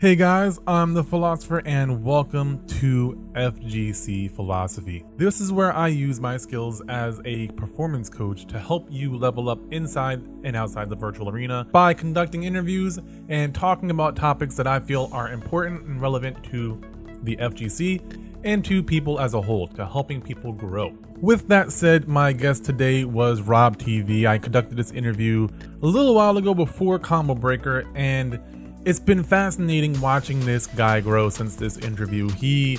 [0.00, 5.04] Hey guys, I'm the Philosopher and welcome to FGC Philosophy.
[5.18, 9.50] This is where I use my skills as a performance coach to help you level
[9.50, 14.66] up inside and outside the virtual arena by conducting interviews and talking about topics that
[14.66, 16.80] I feel are important and relevant to
[17.22, 18.00] the FGC
[18.42, 20.96] and to people as a whole, to helping people grow.
[21.20, 24.26] With that said, my guest today was Rob TV.
[24.26, 25.46] I conducted this interview
[25.82, 28.40] a little while ago before Combo Breaker and
[28.84, 32.28] it's been fascinating watching this guy grow since this interview.
[32.30, 32.78] He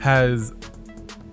[0.00, 0.52] has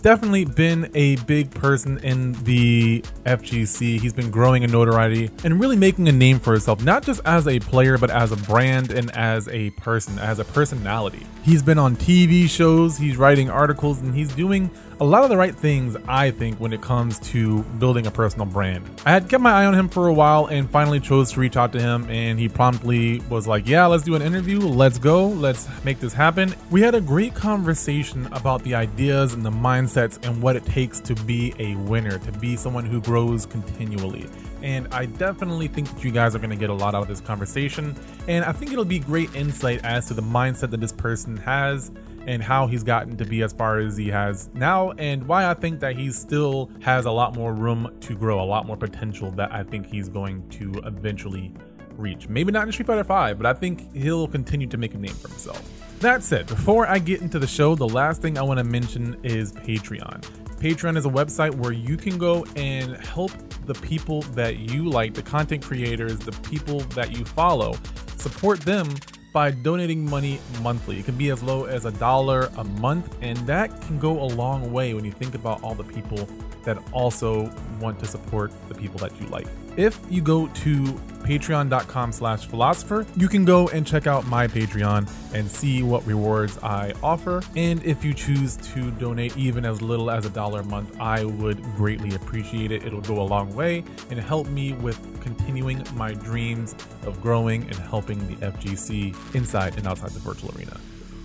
[0.01, 3.99] definitely been a big person in the FGC.
[3.99, 7.47] He's been growing in notoriety and really making a name for himself, not just as
[7.47, 11.25] a player, but as a brand and as a person, as a personality.
[11.43, 14.69] He's been on TV shows, he's writing articles, and he's doing
[15.03, 18.45] a lot of the right things, I think, when it comes to building a personal
[18.45, 18.89] brand.
[19.05, 21.57] I had kept my eye on him for a while and finally chose to reach
[21.57, 24.61] out to him, and he promptly was like, Yeah, let's do an interview.
[24.61, 25.27] Let's go.
[25.27, 26.55] Let's make this happen.
[26.71, 31.01] We had a great conversation about the ideas and the mindsets and what it takes
[31.01, 34.29] to be a winner, to be someone who grows continually.
[34.61, 37.07] And I definitely think that you guys are going to get a lot out of
[37.09, 37.93] this conversation.
[38.29, 41.91] And I think it'll be great insight as to the mindset that this person has
[42.27, 45.53] and how he's gotten to be as far as he has now and why I
[45.53, 49.31] think that he still has a lot more room to grow, a lot more potential
[49.31, 51.53] that I think he's going to eventually
[51.97, 52.27] reach.
[52.27, 55.13] Maybe not in Street Fighter 5, but I think he'll continue to make a name
[55.13, 55.61] for himself.
[55.99, 59.17] That said, before I get into the show, the last thing I want to mention
[59.23, 60.21] is Patreon.
[60.59, 63.31] Patreon is a website where you can go and help
[63.65, 67.75] the people that you like, the content creators, the people that you follow,
[68.17, 68.87] support them
[69.33, 70.99] by donating money monthly.
[70.99, 74.29] It can be as low as a dollar a month, and that can go a
[74.29, 76.29] long way when you think about all the people
[76.63, 79.47] that also want to support the people that you like.
[79.75, 80.83] If you go to
[81.23, 86.59] patreon.com slash philosopher, you can go and check out my Patreon and see what rewards
[86.61, 87.41] I offer.
[87.55, 91.23] And if you choose to donate even as little as a dollar a month, I
[91.23, 92.85] would greatly appreciate it.
[92.85, 97.75] It'll go a long way and help me with continuing my dreams of growing and
[97.75, 100.77] helping the FGC inside and outside the virtual arena.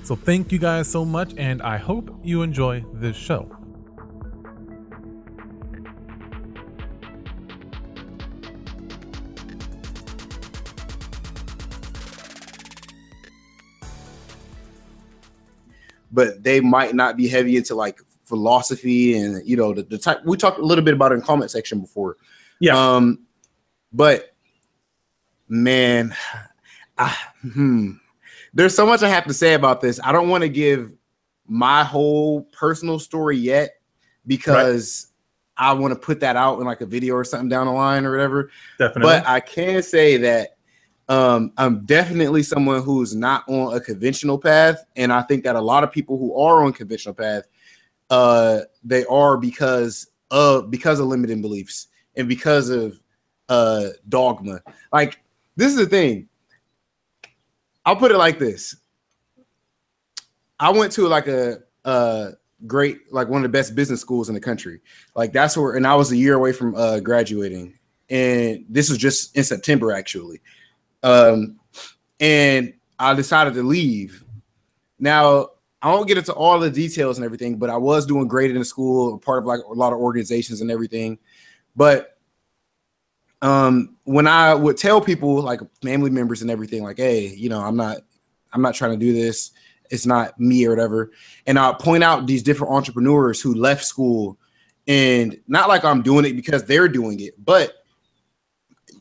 [0.05, 3.58] So thank you guys so much, and I hope you enjoy this show.
[16.19, 20.19] But they might not be heavy into like philosophy and you know the, the type
[20.25, 22.17] we talked a little bit about it in comment section before.
[22.59, 22.77] Yeah.
[22.77, 23.21] Um,
[23.93, 24.34] but
[25.47, 26.12] man,
[26.99, 27.93] I, hmm,
[28.53, 30.01] there's so much I have to say about this.
[30.03, 30.91] I don't want to give
[31.47, 33.77] my whole personal story yet
[34.27, 35.12] because
[35.57, 35.69] right.
[35.69, 38.05] I want to put that out in like a video or something down the line
[38.05, 38.51] or whatever.
[38.77, 39.03] Definitely.
[39.03, 40.58] But I can say that
[41.09, 45.61] um, I'm definitely someone who's not on a conventional path, and I think that a
[45.61, 47.45] lot of people who are on conventional path,
[48.11, 53.01] uh, they are because of because of limiting beliefs and because of
[53.49, 54.61] uh dogma.
[54.93, 55.21] Like
[55.57, 56.29] this is the thing.
[57.87, 58.77] I'll put it like this.
[60.61, 61.61] I went to like a
[62.67, 64.81] great like one of the best business schools in the country.
[65.15, 67.79] Like that's where and I was a year away from uh graduating.
[68.11, 70.41] And this was just in September actually.
[71.03, 71.59] Um,
[72.20, 74.25] and I decided to leave.
[74.98, 75.50] Now,
[75.81, 78.59] I won't get into all the details and everything, but I was doing great in
[78.59, 81.19] the school, part of like a lot of organizations and everything.
[81.76, 82.19] But
[83.42, 87.60] um, when I would tell people, like family members and everything, like, hey, you know,
[87.60, 87.98] I'm not,
[88.53, 89.53] I'm not trying to do this.
[89.91, 91.12] It's not me or whatever.
[91.47, 94.36] And I'll point out these different entrepreneurs who left school
[94.88, 97.78] and not like I'm doing it because they're doing it, but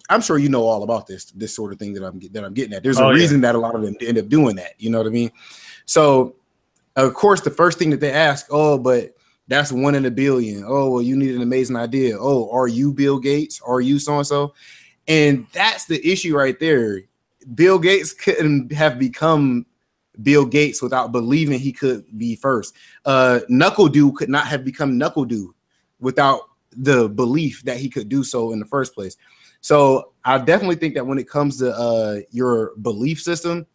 [0.09, 2.53] I'm sure you know all about this this sort of thing that I'm that I'm
[2.53, 2.83] getting at.
[2.83, 3.51] There's a oh, reason yeah.
[3.51, 4.73] that a lot of them end up doing that.
[4.79, 5.31] You know what I mean?
[5.85, 6.35] So,
[6.95, 9.15] of course, the first thing that they ask, oh, but
[9.47, 10.63] that's one in a billion.
[10.67, 12.17] Oh, well, you need an amazing idea.
[12.19, 13.61] Oh, are you Bill Gates?
[13.65, 14.53] Are you so and so?
[15.07, 17.01] And that's the issue right there.
[17.55, 19.65] Bill Gates couldn't have become
[20.21, 22.75] Bill Gates without believing he could be first.
[23.05, 25.47] Uh, NuckleDu could not have become NuckleDu
[25.99, 29.15] without the belief that he could do so in the first place.
[29.61, 33.65] So I definitely think that when it comes to uh, your belief system,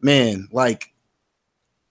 [0.00, 0.92] man, like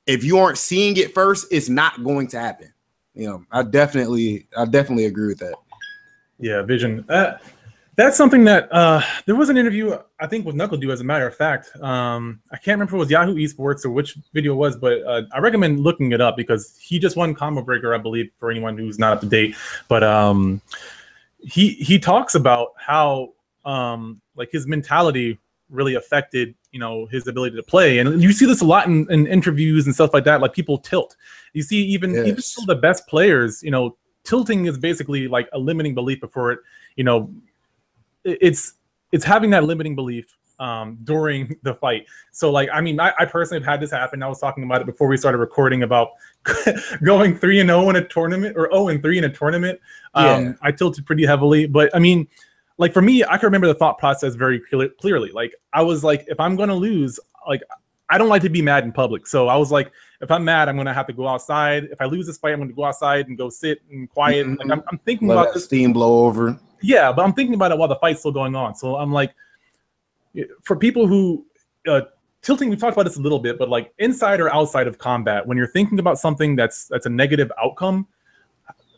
[0.08, 2.74] if you aren't seeing it first, it's not going to happen.
[3.14, 5.56] You know, I definitely, I definitely agree with that.
[6.38, 7.06] Yeah, vision.
[7.10, 7.38] Uh,
[7.96, 10.92] that's something that uh, there was an interview I think with NuckleDu.
[10.92, 13.90] As a matter of fact, um, I can't remember if it was Yahoo Esports or
[13.90, 17.34] which video it was, but uh, I recommend looking it up because he just won
[17.34, 19.56] Combo Breaker, I believe, for anyone who's not up to date.
[19.88, 20.62] But um,
[21.45, 23.33] he he talks about how
[23.63, 25.39] um like his mentality
[25.69, 28.00] really affected you know his ability to play.
[28.00, 30.42] And you see this a lot in, in interviews and stuff like that.
[30.42, 31.15] Like people tilt.
[31.53, 32.27] You see even yes.
[32.27, 36.19] even some of the best players, you know, tilting is basically like a limiting belief
[36.19, 36.59] before it.
[36.95, 37.33] You know,
[38.24, 38.74] it's
[39.12, 42.06] it's having that limiting belief um, during the fight.
[42.31, 44.24] So, like, I mean, I, I, personally have had this happen.
[44.24, 46.12] I was talking about it before we started recording about
[47.04, 49.80] going three and zero oh in a tournament or zero and three in a tournament.
[50.13, 50.54] Um, yeah.
[50.62, 52.28] I tilted pretty heavily, but I mean,
[52.78, 55.31] like for me, I can remember the thought process very clearly.
[55.31, 57.62] Like, I was like, if I'm gonna lose, like,
[58.10, 59.25] I don't like to be mad in public.
[59.25, 59.92] So I was like,
[60.22, 61.86] if I'm mad, I'm gonna have to go outside.
[61.86, 64.46] If I lose this fight, I'm gonna go outside and go sit and quiet.
[64.46, 64.69] Mm-hmm.
[64.69, 66.60] Like I'm, I'm thinking Let about this steam blow over.
[66.81, 68.75] Yeah, but I'm thinking about it while the fight's still going on.
[68.75, 69.34] So I'm like,
[70.64, 71.46] for people who
[71.88, 72.02] uh,
[72.42, 75.46] tilting, we've talked about this a little bit, but like inside or outside of combat,
[75.46, 78.08] when you're thinking about something that's that's a negative outcome,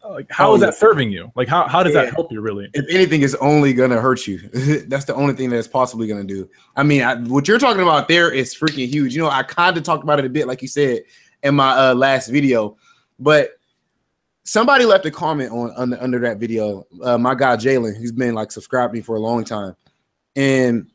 [0.09, 1.31] like how oh, is that serving you?
[1.35, 2.05] Like how, how does yeah.
[2.05, 2.69] that help you really?
[2.73, 4.39] If anything, is only gonna hurt you.
[4.87, 6.49] that's the only thing that's possibly gonna do.
[6.75, 9.15] I mean, I, what you're talking about there is freaking huge.
[9.15, 11.01] You know, I kind of talked about it a bit, like you said
[11.43, 12.77] in my uh, last video,
[13.19, 13.51] but
[14.43, 16.85] somebody left a comment on under, under that video.
[17.03, 19.75] Uh, my guy Jalen, who's been like subscribed me for a long time,
[20.35, 20.89] and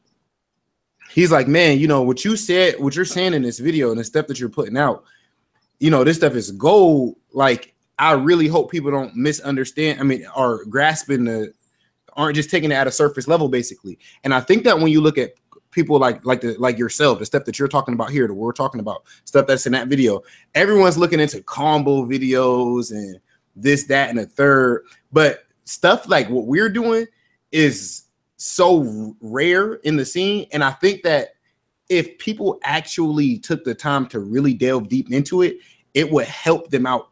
[1.15, 4.01] he's like, man, you know what you said, what you're saying in this video and
[4.01, 5.05] the stuff that you're putting out,
[5.79, 7.17] you know, this stuff is gold.
[7.33, 10.01] Like, I really hope people don't misunderstand.
[10.01, 11.53] I mean, are grasping the,
[12.15, 13.99] aren't just taking it at a surface level, basically.
[14.25, 15.33] And I think that when you look at
[15.71, 18.53] people like like the like yourself, the stuff that you're talking about here, that we're
[18.53, 20.23] talking about, stuff that's in that video,
[20.55, 23.19] everyone's looking into combo videos and
[23.57, 24.85] this, that, and a third.
[25.13, 27.07] But stuff like what we're doing
[27.51, 28.03] is
[28.43, 30.47] so rare in the scene.
[30.53, 31.31] And I think that
[31.89, 35.59] if people actually took the time to really delve deep into it,
[35.95, 37.11] it would help them out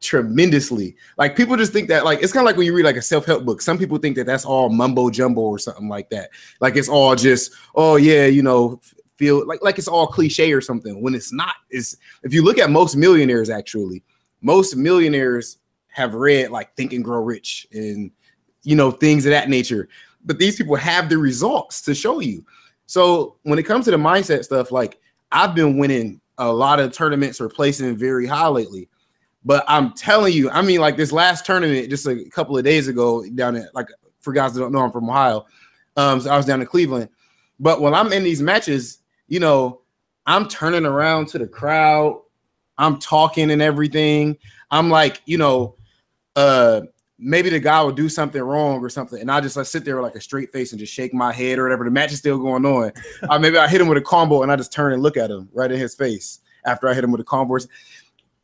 [0.00, 0.96] tremendously.
[1.18, 3.02] Like people just think that like it's kind of like when you read like a
[3.02, 3.60] self-help book.
[3.60, 6.30] Some people think that that's all mumbo jumbo or something like that.
[6.60, 8.80] Like it's all just oh yeah, you know,
[9.16, 11.56] feel like like it's all cliche or something when it's not.
[11.70, 14.02] Is if you look at most millionaires actually,
[14.40, 18.10] most millionaires have read like Think and Grow Rich and
[18.62, 19.88] you know things of that nature
[20.24, 22.44] but these people have the results to show you.
[22.86, 24.98] So when it comes to the mindset stuff, like
[25.32, 28.88] I've been winning a lot of tournaments or placing very high lately.
[29.44, 32.88] But I'm telling you, I mean, like this last tournament just a couple of days
[32.88, 33.88] ago down at like
[34.20, 35.46] for guys that don't know, I'm from Ohio.
[35.96, 37.08] Um, so I was down in Cleveland.
[37.58, 39.80] But when I'm in these matches, you know,
[40.26, 42.20] I'm turning around to the crowd,
[42.76, 44.36] I'm talking and everything.
[44.70, 45.76] I'm like, you know,
[46.36, 46.82] uh
[47.20, 49.96] maybe the guy will do something wrong or something, and I just like sit there
[49.96, 51.84] with like a straight face and just shake my head or whatever.
[51.84, 52.92] The match is still going on.
[53.28, 55.30] uh, maybe I hit him with a combo and I just turn and look at
[55.30, 57.58] him right in his face after I hit him with a combo,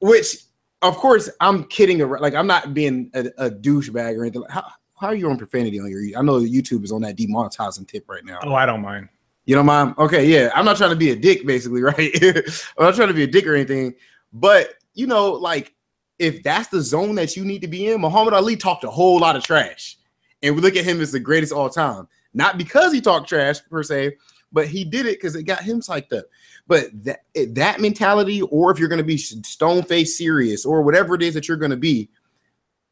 [0.01, 0.37] which
[0.83, 2.23] of course I'm kidding around.
[2.23, 4.45] Like I'm not being a, a douchebag or anything.
[4.49, 4.65] How,
[4.99, 6.19] how are you on profanity on your?
[6.19, 8.41] I know YouTube is on that demonetizing tip right now.
[8.43, 9.09] Oh, I don't mind.
[9.45, 9.95] You don't mind?
[9.99, 10.51] Okay, yeah.
[10.55, 12.11] I'm not trying to be a dick, basically, right?
[12.23, 13.95] I'm not trying to be a dick or anything,
[14.33, 15.75] but you know, like
[16.19, 19.19] if that's the zone that you need to be in, Muhammad Ali talked a whole
[19.19, 19.99] lot of trash.
[20.43, 22.09] And we look at him as the greatest all time.
[22.35, 24.17] Not because he talked trash per se,
[24.53, 26.27] but he did it because it got him psyched up.
[26.67, 27.21] But that
[27.55, 31.35] that mentality, or if you're going to be stone face serious, or whatever it is
[31.35, 32.11] that you're going to be,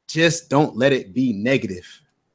[0.09, 1.87] just don't let it be negative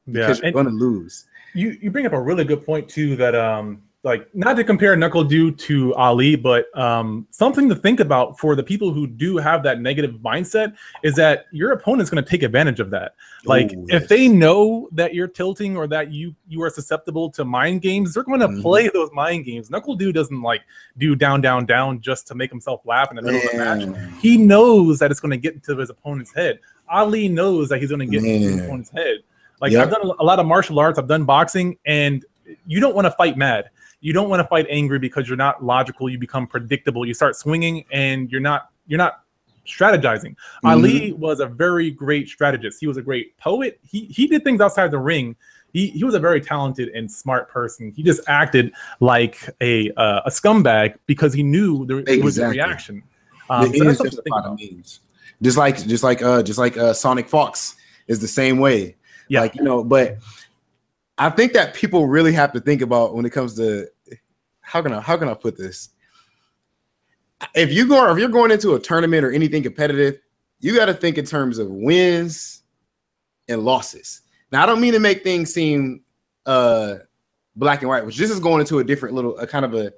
[0.06, 0.46] because yeah.
[0.46, 1.26] you're going to lose.
[1.54, 3.16] You you bring up a really good point too.
[3.16, 8.38] That um like not to compare NuckleDu to Ali, but um, something to think about
[8.38, 12.28] for the people who do have that negative mindset is that your opponent's going to
[12.28, 13.14] take advantage of that.
[13.44, 14.02] Like Ooh, yes.
[14.02, 18.14] if they know that you're tilting or that you you are susceptible to mind games,
[18.14, 18.62] they're going to mm-hmm.
[18.62, 19.68] play those mind games.
[19.68, 20.62] NuckleDu doesn't like
[20.96, 23.80] do down down down just to make himself laugh in the middle Man.
[23.82, 24.20] of the match.
[24.20, 26.58] He knows that it's going to get into his opponent's head.
[26.88, 28.36] Ali knows that he's going to get Man.
[28.36, 29.18] into his opponent's head.
[29.60, 29.84] Like yep.
[29.84, 32.24] I've done a lot of martial arts, I've done boxing, and
[32.66, 33.68] you don't want to fight mad
[34.00, 36.08] you don't want to fight angry because you're not logical.
[36.08, 37.06] You become predictable.
[37.06, 39.24] You start swinging, and you're not you're not
[39.66, 40.34] strategizing.
[40.34, 40.66] Mm-hmm.
[40.66, 42.80] Ali was a very great strategist.
[42.80, 43.78] He was a great poet.
[43.88, 45.36] He he did things outside the ring.
[45.72, 47.92] He, he was a very talented and smart person.
[47.92, 52.22] He just acted like a uh, a scumbag because he knew there, exactly.
[52.22, 53.02] was a reaction.
[53.48, 55.00] Um, so that's means.
[55.42, 57.76] Just like just like uh just like uh Sonic Fox
[58.08, 58.96] is the same way.
[59.28, 59.42] Yeah.
[59.42, 60.18] Like you know, but
[61.20, 63.86] I think that people really have to think about when it comes to
[64.62, 65.90] how can I how can I put this?
[67.54, 70.18] If you go if you're going into a tournament or anything competitive,
[70.60, 72.62] you got to think in terms of wins
[73.48, 74.22] and losses.
[74.50, 76.02] Now, I don't mean to make things seem
[76.46, 76.96] uh
[77.54, 79.92] black and white, which this is going into a different little a kind of a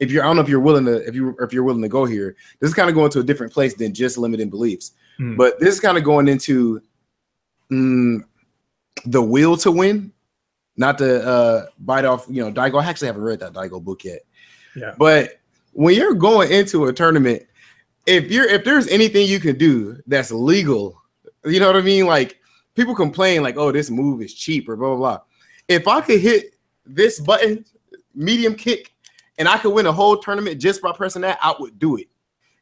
[0.00, 1.88] if you're I don't know if you're willing to if you if you're willing to
[1.88, 4.90] go here, this is kind of going to a different place than just limiting beliefs.
[5.20, 5.36] Mm.
[5.36, 6.82] But this is kind of going into
[7.70, 8.24] mm,
[9.06, 10.12] the will to win
[10.76, 12.82] not to uh, bite off, you know, Daigo.
[12.82, 14.20] I actually haven't read that Daigo book yet,
[14.74, 14.94] Yeah.
[14.98, 15.40] But
[15.72, 17.44] when you're going into a tournament,
[18.06, 21.00] if you're if there's anything you can do that's legal,
[21.44, 22.06] you know what I mean?
[22.06, 22.40] Like
[22.74, 25.20] people complain like, oh, this move is cheap or blah blah blah.
[25.68, 26.54] If I could hit
[26.84, 27.64] this button,
[28.14, 28.92] medium kick,
[29.38, 32.08] and I could win a whole tournament just by pressing that, I would do it.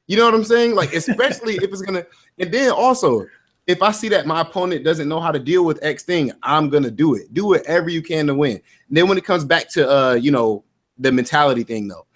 [0.06, 0.74] You know what I'm saying?
[0.74, 2.06] Like, especially if it's gonna,
[2.38, 3.26] and then also
[3.66, 6.68] if I see that my opponent doesn't know how to deal with X thing, I'm
[6.68, 7.32] gonna do it.
[7.32, 8.60] Do whatever you can to win.
[8.88, 10.64] And then when it comes back to uh, you know,
[10.98, 12.06] the mentality thing though,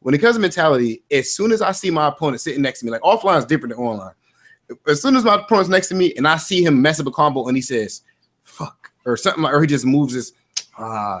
[0.00, 2.86] when it comes to mentality, as soon as I see my opponent sitting next to
[2.86, 4.14] me, like offline is different than online.
[4.86, 7.10] As soon as my opponent's next to me and I see him mess up a
[7.10, 8.02] combo and he says,
[8.42, 10.32] fuck, or something or he just moves his,
[10.78, 11.20] uh,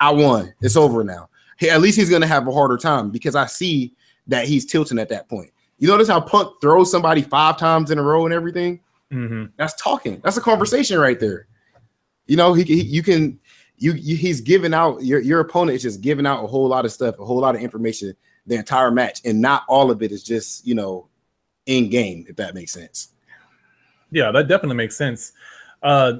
[0.00, 0.52] I won.
[0.60, 1.28] It's over now.
[1.56, 3.94] Hey, at least he's gonna have a harder time because I see
[4.26, 5.50] that he's tilting at that point.
[5.78, 8.80] You notice how Punk throws somebody five times in a row and everything?
[9.12, 9.44] Mm-hmm.
[9.56, 10.20] That's talking.
[10.22, 11.46] That's a conversation right there.
[12.26, 13.38] You know, he, he you can
[13.78, 16.84] you, you he's giving out your your opponent is just giving out a whole lot
[16.84, 18.14] of stuff, a whole lot of information
[18.46, 21.08] the entire match, and not all of it is just you know
[21.66, 22.26] in game.
[22.28, 23.08] If that makes sense.
[24.10, 25.32] Yeah, that definitely makes sense.
[25.82, 26.14] Uh,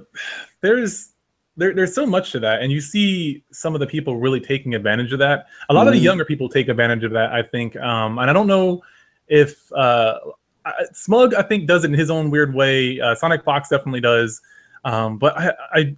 [0.60, 1.10] there's
[1.56, 4.74] there, there's so much to that, and you see some of the people really taking
[4.74, 5.46] advantage of that.
[5.68, 5.88] A lot mm-hmm.
[5.88, 7.76] of the younger people take advantage of that, I think.
[7.76, 8.82] Um, and I don't know
[9.26, 10.18] if uh,
[10.92, 13.00] Smug, I think, does it in his own weird way.
[13.00, 14.40] Uh, Sonic Fox definitely does.
[14.84, 15.96] Um, but I, I,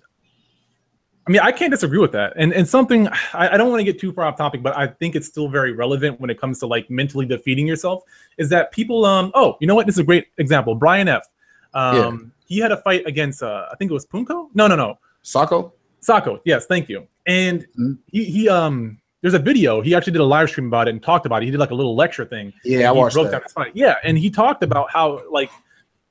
[1.27, 2.33] I mean, I can't disagree with that.
[2.37, 4.87] And and something I, I don't want to get too far off topic, but I
[4.87, 8.03] think it's still very relevant when it comes to like mentally defeating yourself.
[8.39, 9.05] Is that people?
[9.05, 9.31] Um.
[9.35, 9.87] Oh, you know what?
[9.87, 10.75] This is a great example.
[10.75, 11.29] Brian F.
[11.75, 11.97] Um.
[11.97, 12.19] Yeah.
[12.47, 13.43] He had a fight against.
[13.43, 13.67] Uh.
[13.71, 14.49] I think it was Punko.
[14.55, 14.67] No.
[14.67, 14.77] No.
[14.77, 14.99] No.
[15.23, 15.73] Sako.
[16.01, 16.41] Sako.
[16.45, 16.67] Yes.
[16.67, 17.07] Thank you.
[17.27, 17.93] And mm-hmm.
[18.07, 19.81] he he um there's a video.
[19.81, 21.47] He actually did a live stream about it and talked about it.
[21.47, 22.53] He did like a little lecture thing.
[22.65, 23.71] Yeah, I watched that.
[23.75, 25.51] Yeah, and he talked about how like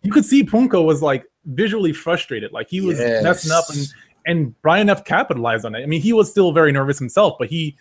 [0.04, 3.24] you could see Punko was like visually frustrated, like he was yes.
[3.24, 3.88] messing up, and
[4.26, 5.82] and Brian F capitalized on it.
[5.82, 7.76] I mean, he was still very nervous himself, but he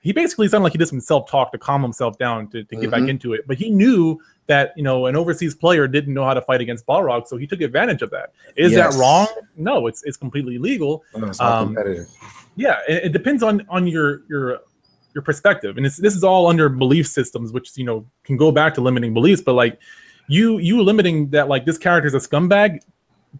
[0.00, 2.76] he basically sounded like he did some self talk to calm himself down to, to
[2.76, 2.90] get mm-hmm.
[2.90, 3.46] back into it.
[3.46, 6.86] But he knew that you know an overseas player didn't know how to fight against
[6.86, 8.32] Balrog, so he took advantage of that.
[8.54, 8.94] Is yes.
[8.94, 9.26] that wrong?
[9.56, 11.02] No, it's it's completely legal.
[11.16, 12.08] No, it's um, competitive.
[12.56, 14.60] Yeah, it, it, depends on on your your
[15.14, 18.74] your perspective, and this is all under belief systems, which you know can go back
[18.74, 19.42] to limiting beliefs.
[19.42, 19.78] But like
[20.28, 22.80] you you limiting that like this character is a scumbag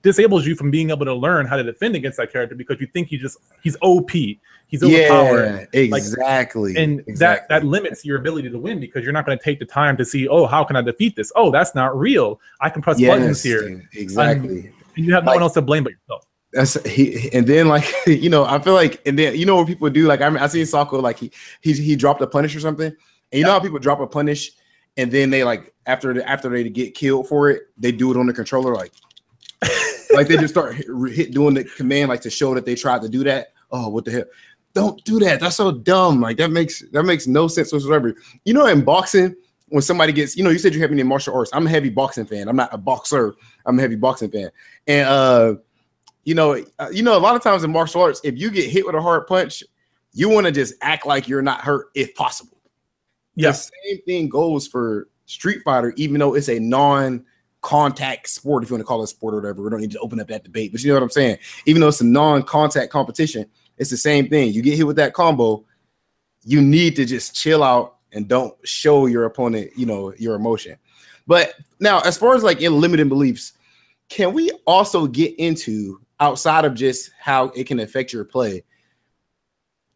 [0.02, 2.87] disables you from being able to learn how to defend against that character because you
[2.88, 5.69] think he just he's OP, he's overpowered.
[5.73, 6.75] Yeah, exactly.
[6.75, 7.47] Like, and exactly.
[7.49, 9.97] that that limits your ability to win because you're not going to take the time
[9.97, 11.31] to see, oh, how can I defeat this?
[11.37, 12.40] Oh, that's not real.
[12.61, 13.88] I can press yes, buttons here.
[13.93, 14.73] Exactly.
[14.97, 16.26] and you have no like, one else to blame but yourself.
[16.54, 19.66] That's he, and then like you know, I feel like, and then you know what
[19.66, 20.06] people do.
[20.06, 22.87] Like I, mean, I see Sako like he he he dropped a punish or something,
[22.87, 22.96] and
[23.32, 23.46] you yeah.
[23.46, 24.52] know how people drop a punish,
[24.96, 28.16] and then they like after the, after they get killed for it, they do it
[28.16, 28.92] on the controller like
[30.14, 33.02] like they just start hit, hit, doing the command like to show that they tried
[33.02, 33.49] to do that.
[33.73, 34.25] Oh, what the hell?
[34.75, 35.40] Don't do that.
[35.40, 36.20] That's so dumb.
[36.20, 38.14] Like that makes that makes no sense whatsoever.
[38.44, 39.34] You know, in boxing,
[39.68, 41.50] when somebody gets, you know, you said you're heavy in martial arts.
[41.52, 42.49] I'm a heavy boxing fan.
[42.49, 43.34] I'm not a boxer.
[43.66, 44.50] I'm a heavy boxing fan,
[44.87, 45.54] and uh
[46.25, 48.71] you know, uh, you know, a lot of times in martial arts, if you get
[48.71, 49.62] hit with a hard punch,
[50.12, 52.59] you want to just act like you're not hurt if possible.
[53.35, 53.50] Yeah.
[53.50, 58.75] The same thing goes for Street Fighter, even though it's a non-contact sport, if you
[58.75, 59.62] want to call it a sport or whatever.
[59.62, 61.38] We don't need to open up that debate, but you know what I'm saying.
[61.66, 64.52] Even though it's a non-contact competition, it's the same thing.
[64.52, 65.64] You get hit with that combo,
[66.45, 70.76] you need to just chill out and don't show your opponent, you know, your emotion.
[71.26, 73.54] But now, as far as like in limiting beliefs,
[74.09, 78.64] can we also get into outside of just how it can affect your play,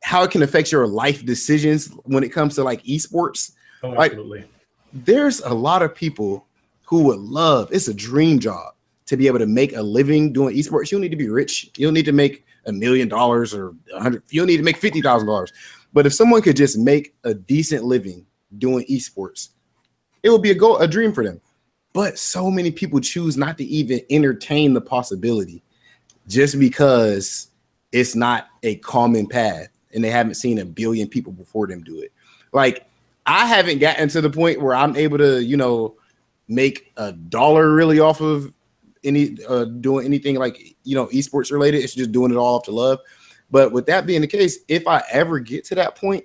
[0.02, 3.52] how it can affect your life decisions when it comes to like esports.
[3.82, 4.40] Oh, absolutely.
[4.40, 4.48] Like,
[4.92, 6.46] there's a lot of people
[6.87, 8.75] who would love it's a dream job
[9.06, 10.90] to be able to make a living doing esports.
[10.90, 11.70] You don't need to be rich.
[11.76, 14.22] You don't need to make a million dollars or a hundred.
[14.30, 15.52] You don't need to make fifty thousand dollars.
[15.92, 18.26] But if someone could just make a decent living
[18.58, 19.50] doing esports,
[20.22, 21.40] it would be a goal, a dream for them.
[21.92, 25.62] But so many people choose not to even entertain the possibility
[26.28, 27.49] just because
[27.90, 32.00] it's not a common path and they haven't seen a billion people before them do
[32.00, 32.12] it.
[32.52, 32.87] Like
[33.26, 35.97] I haven't gotten to the point where I'm able to, you know,
[36.47, 38.52] make a dollar really off of
[39.04, 41.82] any uh doing anything like you know esports related.
[41.82, 43.00] It's just doing it all off to love.
[43.50, 46.25] But with that being the case, if I ever get to that point,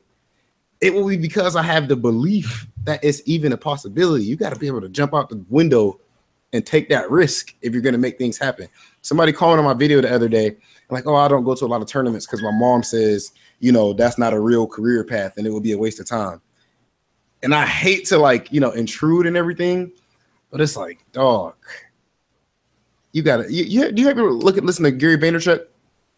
[0.81, 4.25] it will be because I have the belief that it's even a possibility.
[4.25, 6.01] You got to be able to jump out the window
[6.53, 8.69] and take that risk if you're going to make things happen.
[9.01, 10.55] Somebody called on my video the other day,
[10.89, 13.71] like, oh, I don't go to a lot of tournaments because my mom says, you
[13.71, 16.41] know, that's not a real career path and it would be a waste of time.
[17.41, 19.91] And I hate to like, you know, intrude and everything,
[20.51, 21.55] but it's like, dog,
[23.11, 25.65] you gotta, you, you do you ever look at listen to Gary Vaynerchuk?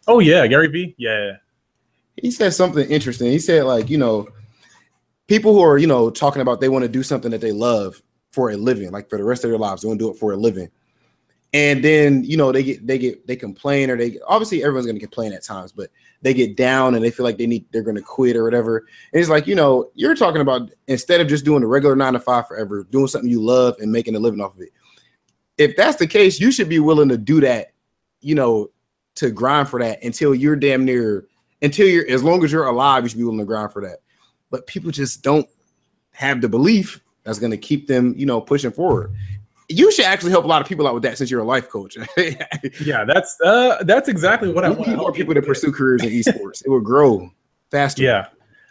[0.07, 0.93] Oh yeah, Gary V.
[0.97, 1.37] Yeah.
[2.21, 3.31] He said something interesting.
[3.31, 4.27] He said, like, you know,
[5.27, 8.01] people who are you know talking about they want to do something that they love
[8.35, 10.17] for a living, like for the rest of their lives, they want to do it
[10.17, 10.69] for a living.
[11.53, 14.99] And then you know they get they get they complain or they obviously everyone's to
[14.99, 15.89] complain at times, but
[16.21, 18.79] they get down and they feel like they need they're to quit or whatever.
[19.13, 22.11] And it's like you know you're talking about instead of just doing the regular nine
[22.11, 24.73] to five forever, doing something you love and making a living off of it.
[25.57, 27.71] If that's the case, you should be willing to do that,
[28.19, 28.69] you know,
[29.15, 31.25] to grind for that until you're damn near
[31.61, 33.99] until you're as long as you're alive, you should be willing to grind for that.
[34.51, 35.47] But people just don't
[36.11, 39.13] have the belief that's going to keep them, you know, pushing forward.
[39.67, 41.69] You should actually help a lot of people out with that since you're a life
[41.69, 41.97] coach.
[42.85, 46.03] yeah, that's uh that's exactly what we I want need more people to pursue careers
[46.03, 46.63] in esports.
[46.63, 47.31] it will grow
[47.71, 48.03] faster.
[48.03, 48.27] Yeah.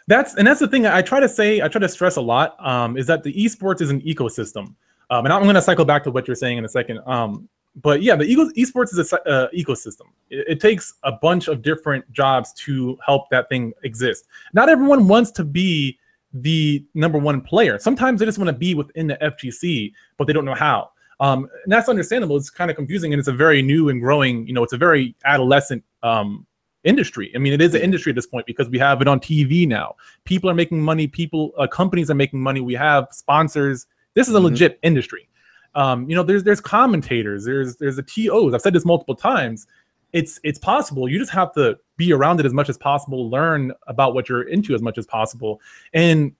[0.07, 2.55] That's and that's the thing I try to say, I try to stress a lot,
[2.65, 4.75] um, is that the esports is an ecosystem.
[5.09, 6.99] Um, and I'm going to cycle back to what you're saying in a second.
[7.05, 10.07] Um, but yeah, the esports is a uh, ecosystem.
[10.29, 14.25] It, it, takes a bunch of different jobs to help that thing exist.
[14.53, 15.99] Not everyone wants to be
[16.35, 17.79] the number one player.
[17.79, 20.91] Sometimes they just want to be within the FGC, but they don't know how.
[21.21, 22.35] Um, and that's understandable.
[22.35, 24.45] It's kind of confusing, and it's a very new and growing.
[24.45, 26.45] You know, it's a very adolescent um,
[26.83, 27.31] industry.
[27.33, 29.65] I mean, it is an industry at this point because we have it on TV
[29.65, 29.95] now.
[30.25, 31.07] People are making money.
[31.07, 32.59] People, uh, companies are making money.
[32.59, 33.87] We have sponsors.
[34.13, 34.47] This is a mm-hmm.
[34.47, 35.29] legit industry.
[35.73, 37.45] Um, you know, there's there's commentators.
[37.45, 38.53] There's there's a TOs.
[38.53, 39.67] I've said this multiple times.
[40.11, 41.07] It's it's possible.
[41.07, 44.43] You just have to be around it as much as possible, learn about what you're
[44.43, 45.61] into as much as possible.
[45.93, 46.33] And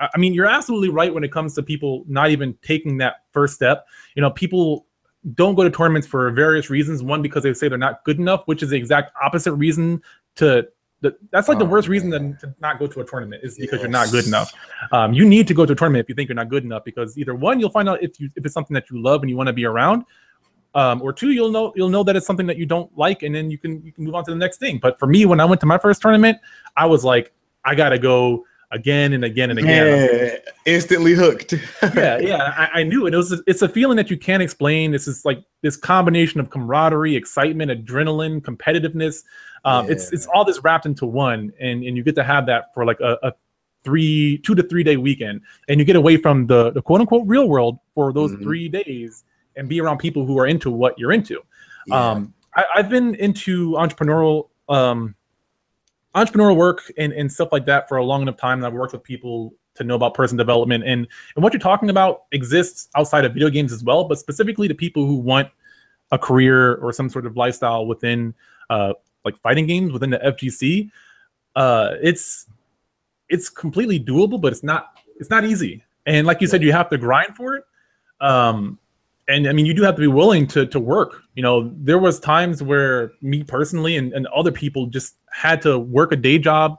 [0.00, 3.54] I mean, you're absolutely right when it comes to people not even taking that first
[3.54, 3.86] step.
[4.14, 4.86] You know, people
[5.34, 7.02] don't go to tournaments for various reasons.
[7.02, 10.02] One, because they say they're not good enough, which is the exact opposite reason
[10.36, 10.68] to
[11.30, 13.74] that's like oh, the worst reason to, to, not go to a tournament is because
[13.74, 13.82] yes.
[13.82, 14.52] you're not good enough.
[14.92, 16.84] Um, you need to go to a tournament if you think you're not good enough
[16.84, 19.30] because either one, you'll find out if you if it's something that you love and
[19.30, 20.04] you want to be around,
[20.76, 23.34] um, or two, you'll know you'll know that it's something that you don't like, and
[23.34, 24.78] then you can you can move on to the next thing.
[24.78, 26.38] But for me, when I went to my first tournament,
[26.76, 27.32] I was like,
[27.64, 29.86] I gotta go again and again and again.
[29.86, 31.52] Yeah, instantly hooked.
[31.94, 33.14] yeah, yeah, I, I, knew it.
[33.14, 34.90] It was it's a feeling that you can't explain.
[34.90, 39.22] This is like this combination of camaraderie, excitement, adrenaline, competitiveness.
[39.64, 39.92] Um, yeah.
[39.92, 42.84] It's it's all this wrapped into one, and and you get to have that for
[42.84, 43.32] like a, a
[43.82, 47.26] three two to three day weekend, and you get away from the the quote unquote
[47.26, 48.42] real world for those mm-hmm.
[48.42, 49.24] three days
[49.56, 51.40] and be around people who are into what you're into.
[51.86, 52.10] Yeah.
[52.10, 55.14] Um, I, have been into entrepreneurial um,
[56.14, 58.58] entrepreneurial work and, and stuff like that for a long enough time.
[58.58, 61.90] And I've worked with people to know about person development and and what you're talking
[61.90, 65.48] about exists outside of video games as well, but specifically to people who want
[66.12, 68.34] a career or some sort of lifestyle within
[68.70, 70.90] uh, like fighting games within the FGC.
[71.54, 72.46] Uh, it's
[73.28, 75.84] it's completely doable, but it's not it's not easy.
[76.06, 77.64] And like you said, you have to grind for it.
[78.20, 78.78] Um,
[79.28, 81.22] and I mean, you do have to be willing to to work.
[81.34, 85.78] You know, there was times where me personally and, and other people just had to
[85.78, 86.76] work a day job,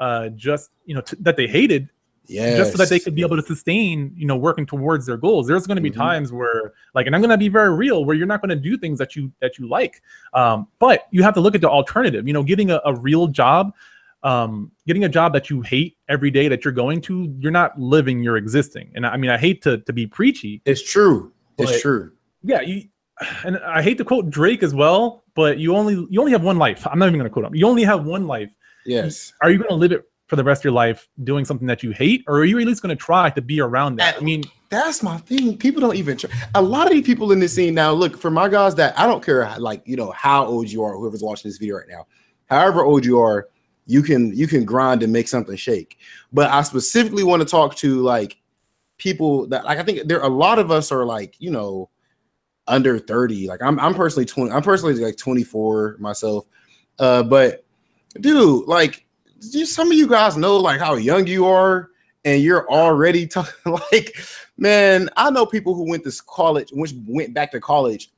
[0.00, 1.88] uh, just you know t- that they hated,
[2.26, 2.56] yes.
[2.58, 5.46] just so that they could be able to sustain, you know, working towards their goals.
[5.46, 6.00] There's going to be mm-hmm.
[6.00, 8.56] times where, like, and I'm going to be very real, where you're not going to
[8.56, 10.02] do things that you that you like,
[10.32, 12.26] um, but you have to look at the alternative.
[12.26, 13.72] You know, getting a, a real job.
[14.22, 17.78] Um, getting a job that you hate every day that you're going to, you're not
[17.78, 18.90] living, you're existing.
[18.94, 20.62] And I mean, I hate to to be preachy.
[20.64, 22.12] It's true it's but, true.
[22.42, 22.88] Yeah, you
[23.44, 26.58] and I hate to quote Drake as well, but you only you only have one
[26.58, 26.86] life.
[26.86, 27.54] I'm not even going to quote him.
[27.54, 28.50] You only have one life.
[28.86, 29.32] Yes.
[29.40, 31.82] Are you going to live it for the rest of your life doing something that
[31.82, 34.16] you hate, or are you at least going to try to be around that?
[34.16, 35.56] I mean, that's my thing.
[35.56, 36.30] People don't even try.
[36.54, 37.92] A lot of these people in this scene now.
[37.92, 40.96] Look for my guys that I don't care like you know how old you are.
[40.96, 42.06] Whoever's watching this video right now,
[42.46, 43.48] however old you are,
[43.86, 45.98] you can you can grind and make something shake.
[46.32, 48.36] But I specifically want to talk to like
[48.98, 51.90] people that like I think there a lot of us are like, you know,
[52.66, 53.48] under 30.
[53.48, 56.46] Like I'm I'm personally 20, I'm personally like 24 myself.
[56.98, 57.64] Uh, but
[58.20, 59.06] dude, like
[59.52, 61.90] just some of you guys know like how young you are
[62.24, 64.16] and you're already talking like
[64.56, 68.10] man, I know people who went to college, which went back to college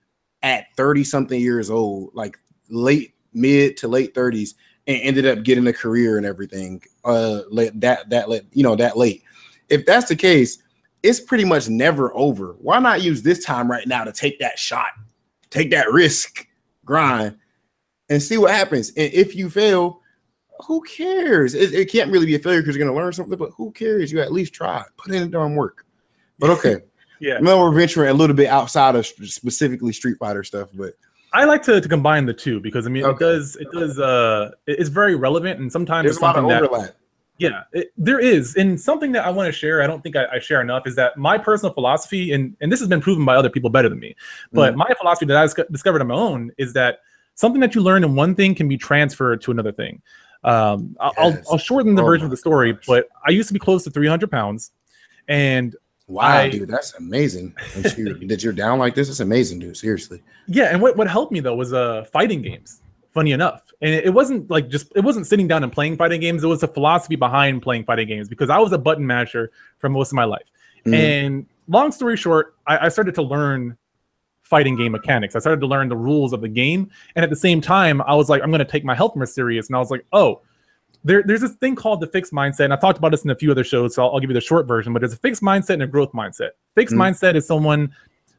[0.42, 4.54] at 30 something years old, like late mid to late 30s,
[4.86, 6.82] and ended up getting a career and everything.
[7.04, 7.42] Uh
[7.74, 9.22] that that late, you know, that late.
[9.68, 10.58] If that's the case,
[11.02, 12.56] it's pretty much never over.
[12.58, 14.88] Why not use this time right now to take that shot,
[15.50, 16.46] take that risk,
[16.84, 17.36] grind,
[18.08, 18.90] and see what happens?
[18.90, 20.00] And if you fail,
[20.66, 21.54] who cares?
[21.54, 23.70] It, it can't really be a failure because you're going to learn something, but who
[23.72, 24.10] cares?
[24.10, 25.84] You at least try, put in the darn work.
[26.38, 26.78] But okay.
[27.20, 27.38] yeah.
[27.38, 30.94] Now we're venturing a little bit outside of specifically Street Fighter stuff, but
[31.32, 33.16] I like to, to combine the two because I mean okay.
[33.16, 36.94] it does it does uh it's very relevant and sometimes There's it's something that
[37.38, 38.56] yeah, it, there is.
[38.56, 40.96] And something that I want to share, I don't think I, I, share enough, is
[40.96, 43.98] that my personal philosophy, and, and this has been proven by other people better than
[43.98, 44.16] me,
[44.52, 44.78] but mm.
[44.78, 47.00] my philosophy that I discovered on my own is that
[47.34, 50.00] something that you learn in one thing can be transferred to another thing.
[50.44, 52.86] Um, I'll, I'll, I'll shorten the Oh version of the story, gosh.
[52.86, 54.72] but I used to be close to 300 pounds,
[55.28, 55.74] and
[56.08, 57.52] Wow, I- dude, that's amazing.
[57.74, 59.08] That you're, that you're down like this.
[59.08, 59.76] It's amazing, dude.
[59.76, 60.22] Seriously.
[60.46, 62.80] yeah, and what what helped me though was uh fighting games.
[63.16, 66.20] Funny enough, and it, it wasn't like just it wasn't sitting down and playing fighting
[66.20, 66.44] games.
[66.44, 69.88] It was the philosophy behind playing fighting games because I was a button masher for
[69.88, 70.44] most of my life.
[70.84, 70.94] Mhm.
[70.94, 73.78] And long story short, I, I started to learn
[74.42, 75.34] fighting game mechanics.
[75.34, 76.90] I started to learn the rules of the game.
[77.14, 79.24] And at the same time, I was like, I'm going to take my health more
[79.24, 79.68] serious.
[79.68, 80.42] And I was like, oh,
[81.02, 82.64] there, there's this thing called the fixed mindset.
[82.64, 83.94] And I've talked about this in a few other shows.
[83.94, 85.86] So I'll, I'll give you the short version, but there's a fixed mindset and a
[85.86, 86.50] growth mindset.
[86.74, 86.98] Fixed Mm.
[86.98, 87.92] mindset is someone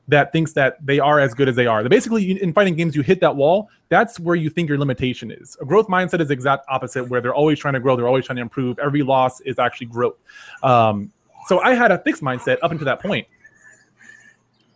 [0.07, 1.83] that thinks that they are as good as they are.
[1.83, 3.69] That basically, in fighting games, you hit that wall.
[3.89, 5.57] That's where you think your limitation is.
[5.61, 7.95] A growth mindset is the exact opposite, where they're always trying to grow.
[7.95, 8.79] They're always trying to improve.
[8.79, 10.15] Every loss is actually growth.
[10.63, 11.11] Um,
[11.47, 13.27] so I had a fixed mindset up until that point.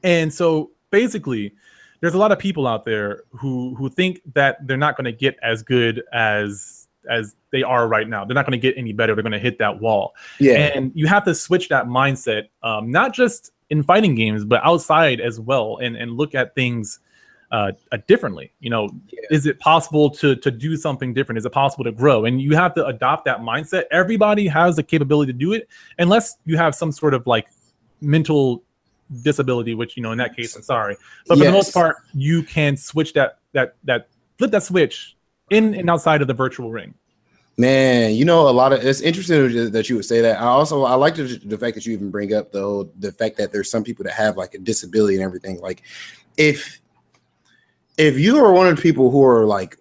[0.04, 1.54] And so basically,
[2.02, 5.12] there's a lot of people out there who who think that they're not going to
[5.12, 8.26] get as good as as they are right now.
[8.26, 9.16] They're not going to get any better.
[9.16, 10.14] They're going to hit that wall.
[10.40, 10.54] Yeah.
[10.54, 15.20] And you have to switch that mindset, um, not just in fighting games, but outside
[15.20, 17.00] as well, and and look at things
[17.52, 17.72] uh,
[18.08, 18.54] differently.
[18.60, 19.20] You know, Yeah.
[19.32, 21.38] is it possible to to do something different?
[21.40, 22.26] Is it possible to grow?
[22.26, 23.84] And you have to adopt that mindset.
[23.92, 27.48] Everybody has the capability to do it, unless you have some sort of like
[28.02, 28.64] mental
[29.24, 30.96] disability, which you know in that case I'm sorry,
[31.28, 34.08] but for the most part you can switch that that that
[34.38, 35.18] flip that switch
[35.50, 36.94] in and outside of the virtual ring.
[37.58, 40.40] Man, you know a lot of it's interesting that you would say that.
[40.40, 43.12] I also I like the, the fact that you even bring up the whole, the
[43.12, 45.60] fact that there's some people that have like a disability and everything.
[45.60, 45.84] Like
[46.38, 46.80] if
[47.98, 49.78] if you are one of the people who are like,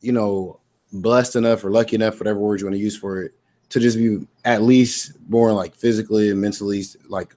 [0.00, 0.58] you know,
[0.92, 3.32] blessed enough or lucky enough, whatever word you want to use for it,
[3.68, 7.36] to just be at least more like physically and mentally like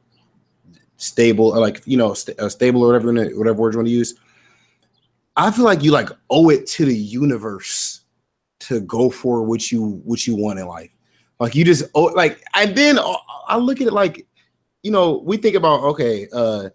[0.98, 3.94] stable, or like you know, st- uh, stable or whatever whatever word you want to
[3.94, 4.16] use.
[5.36, 8.05] I feel like you like owe it to the universe
[8.60, 10.92] to go for what you what you want in life.
[11.40, 14.26] Like you just oh like and then I- I look at it like
[14.84, 16.70] you know we think about okay uh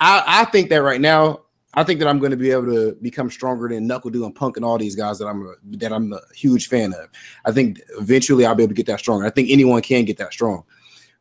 [0.00, 1.40] I I think that right now
[1.74, 4.56] I think that I'm going to be able to become stronger than NuckleDu and Punk
[4.56, 7.10] and all these guys that I'm a, that I'm a huge fan of.
[7.44, 9.24] I think eventually I'll be able to get that strong.
[9.24, 10.64] I think anyone can get that strong.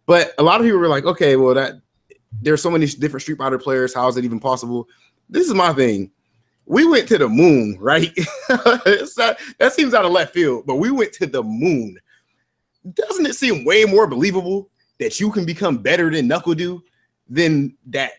[0.05, 1.81] But a lot of people were like, okay, well that
[2.41, 3.93] there's so many different Street Fighter players.
[3.93, 4.87] How is it even possible?
[5.29, 6.11] This is my thing.
[6.65, 8.11] We went to the moon, right?
[8.49, 11.97] Not- that seems out of left field, but we went to the moon.
[12.93, 16.81] Doesn't it seem way more believable that you can become better than NuckleDu
[17.27, 18.11] than that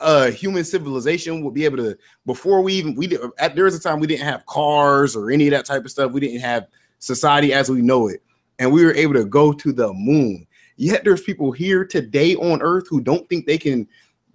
[0.00, 3.74] uh human civilization would be able to before we even we did at there was
[3.74, 6.10] a time we didn't have cars or any of that type of stuff.
[6.10, 6.68] We didn't have
[7.00, 8.22] society as we know it,
[8.58, 10.46] and we were able to go to the moon.
[10.76, 13.86] Yet there's people here today on Earth who don't think they can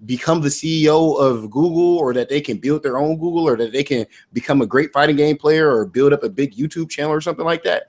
[0.04, 3.72] become the CEO of Google or that they can build their own Google or that
[3.72, 7.12] they can become a great fighting game player or build up a big YouTube channel
[7.14, 7.84] or something like that.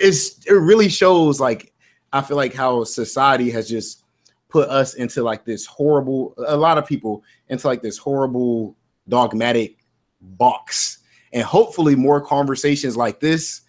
[0.00, 1.72] It's it really shows like
[2.12, 4.04] I feel like how society has just
[4.48, 8.76] put us into like this horrible a lot of people into like this horrible
[9.08, 9.78] dogmatic
[10.20, 10.98] box.
[11.32, 13.62] And hopefully more conversations like this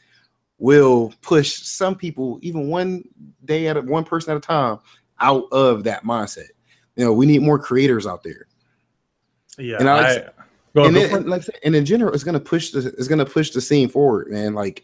[0.58, 3.04] will push some people even one
[3.45, 4.80] day at a one person at a time
[5.19, 6.49] out of that mindset.
[6.95, 8.47] You know, we need more creators out there.
[9.58, 9.77] Yeah.
[9.79, 10.32] And I like I,
[10.73, 13.08] go, and go then, and like said, and in general, it's gonna push the it's
[13.08, 14.53] gonna push the scene forward, man.
[14.53, 14.84] Like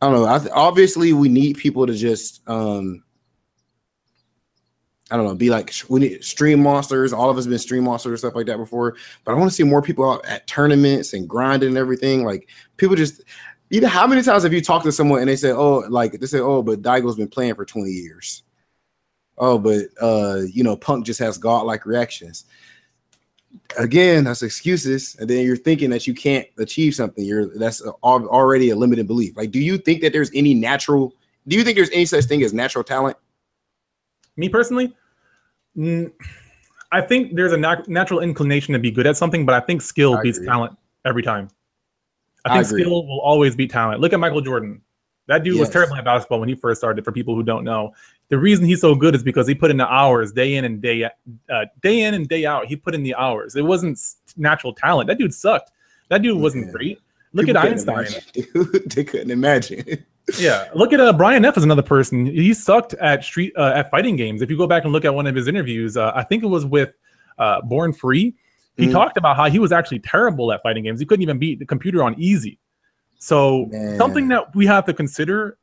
[0.00, 0.26] I don't know.
[0.26, 3.02] I th- obviously we need people to just um
[5.10, 7.12] I don't know, be like we need stream monsters.
[7.12, 9.54] All of us been stream monsters and stuff like that before, but I want to
[9.54, 12.24] see more people out at tournaments and grinding and everything.
[12.24, 12.48] Like
[12.78, 13.22] people just
[13.68, 16.12] you know how many times have you talked to someone and they say, Oh, like
[16.12, 18.42] they say, Oh, but Daigo's been playing for 20 years.
[19.42, 22.44] Oh, but uh, you know, Punk just has godlike reactions
[23.78, 28.70] again that's excuses and then you're thinking that you can't achieve something you're that's already
[28.70, 31.12] a limited belief like do you think that there's any natural
[31.46, 33.14] do you think there's any such thing as natural talent
[34.36, 34.94] me personally,
[35.76, 36.10] mm,
[36.90, 39.82] I think there's a nat- natural inclination to be good at something, but I think
[39.82, 41.48] skill I beats talent every time.
[42.44, 42.82] I I think agree.
[42.82, 44.00] skill will always beat talent.
[44.00, 44.80] Look at Michael Jordan.
[45.28, 47.04] That dude was terrible at basketball when he first started.
[47.04, 47.94] For people who don't know,
[48.28, 50.82] the reason he's so good is because he put in the hours, day in and
[50.82, 52.66] day uh, day in and day out.
[52.66, 53.54] He put in the hours.
[53.56, 53.98] It wasn't
[54.36, 55.06] natural talent.
[55.06, 55.70] That dude sucked.
[56.08, 56.72] That dude wasn't Yeah.
[56.72, 56.98] great.
[57.34, 57.98] Look People at Einstein.
[57.98, 58.90] imagine, dude.
[58.94, 60.04] they couldn't imagine
[60.38, 61.56] Yeah, look at uh, Brian F.
[61.56, 62.26] is another person.
[62.26, 64.42] He sucked at street uh, at fighting games.
[64.42, 66.46] If you go back and look at one of his interviews, uh, I think it
[66.48, 66.90] was with
[67.38, 68.34] uh, Born Free.
[68.76, 68.92] He Mhm.
[68.92, 71.00] talked about how he was actually terrible at fighting games.
[71.00, 72.58] He couldn't even beat the computer on easy.
[73.22, 73.96] So Man.
[73.98, 75.56] something that we have to consider.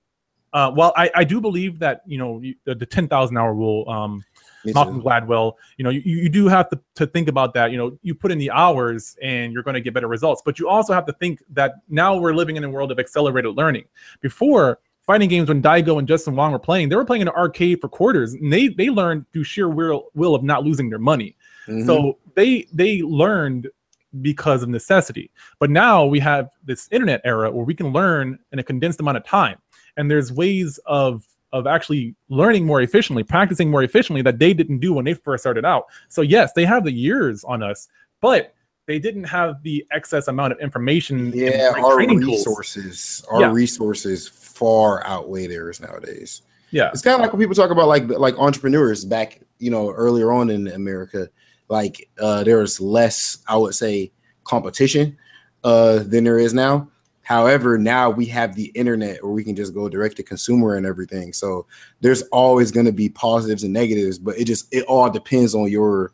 [0.54, 3.88] Uh, well, I, I do believe that you know the, the ten thousand hour rule.
[3.90, 4.24] Um,
[4.66, 5.54] Malcolm Gladwell.
[5.78, 7.72] You know, you, you do have to, to think about that.
[7.72, 10.60] You know, you put in the hours and you're going to get better results, but
[10.60, 13.86] you also have to think that now we're living in a world of accelerated learning.
[14.20, 17.36] Before fighting games, when Daigo and Justin Wong were playing, they were playing in an
[17.36, 21.00] arcade for quarters, and they they learned through sheer will will of not losing their
[21.00, 21.36] money.
[21.68, 21.86] Mm-hmm.
[21.86, 23.70] So they they learned
[24.22, 25.32] because of necessity.
[25.60, 29.18] But now we have this internet era where we can learn in a condensed amount
[29.18, 29.58] of time.
[29.98, 34.80] And there's ways of of actually learning more efficiently, practicing more efficiently that they didn't
[34.80, 35.86] do when they first started out.
[36.08, 37.88] So yes, they have the years on us,
[38.22, 38.54] but
[38.86, 41.32] they didn't have the excess amount of information.
[41.34, 43.28] Yeah, our resources, tools.
[43.32, 43.52] our yeah.
[43.52, 46.42] resources far outweigh theirs nowadays.
[46.72, 49.92] Yeah, it's kind of like when people talk about like like entrepreneurs back, you know,
[49.92, 51.30] earlier on in America
[51.70, 54.12] like uh, there's less, I would say,
[54.44, 55.18] competition
[55.64, 56.90] uh, than there is now.
[57.22, 60.86] However, now we have the internet where we can just go direct to consumer and
[60.86, 61.32] everything.
[61.32, 61.68] So
[62.02, 65.70] there's always going to be positives and negatives, but it just it all depends on
[65.70, 66.12] your,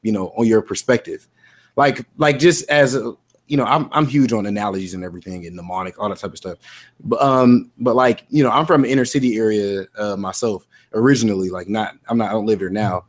[0.00, 1.28] you know, on your perspective.
[1.76, 3.12] Like like just as a,
[3.46, 6.38] you know, I'm I'm huge on analogies and everything and mnemonic, all that type of
[6.38, 6.56] stuff.
[7.00, 11.50] But um, but like you know, I'm from an inner city area uh, myself originally.
[11.50, 13.04] Like not I'm not I don't live there now,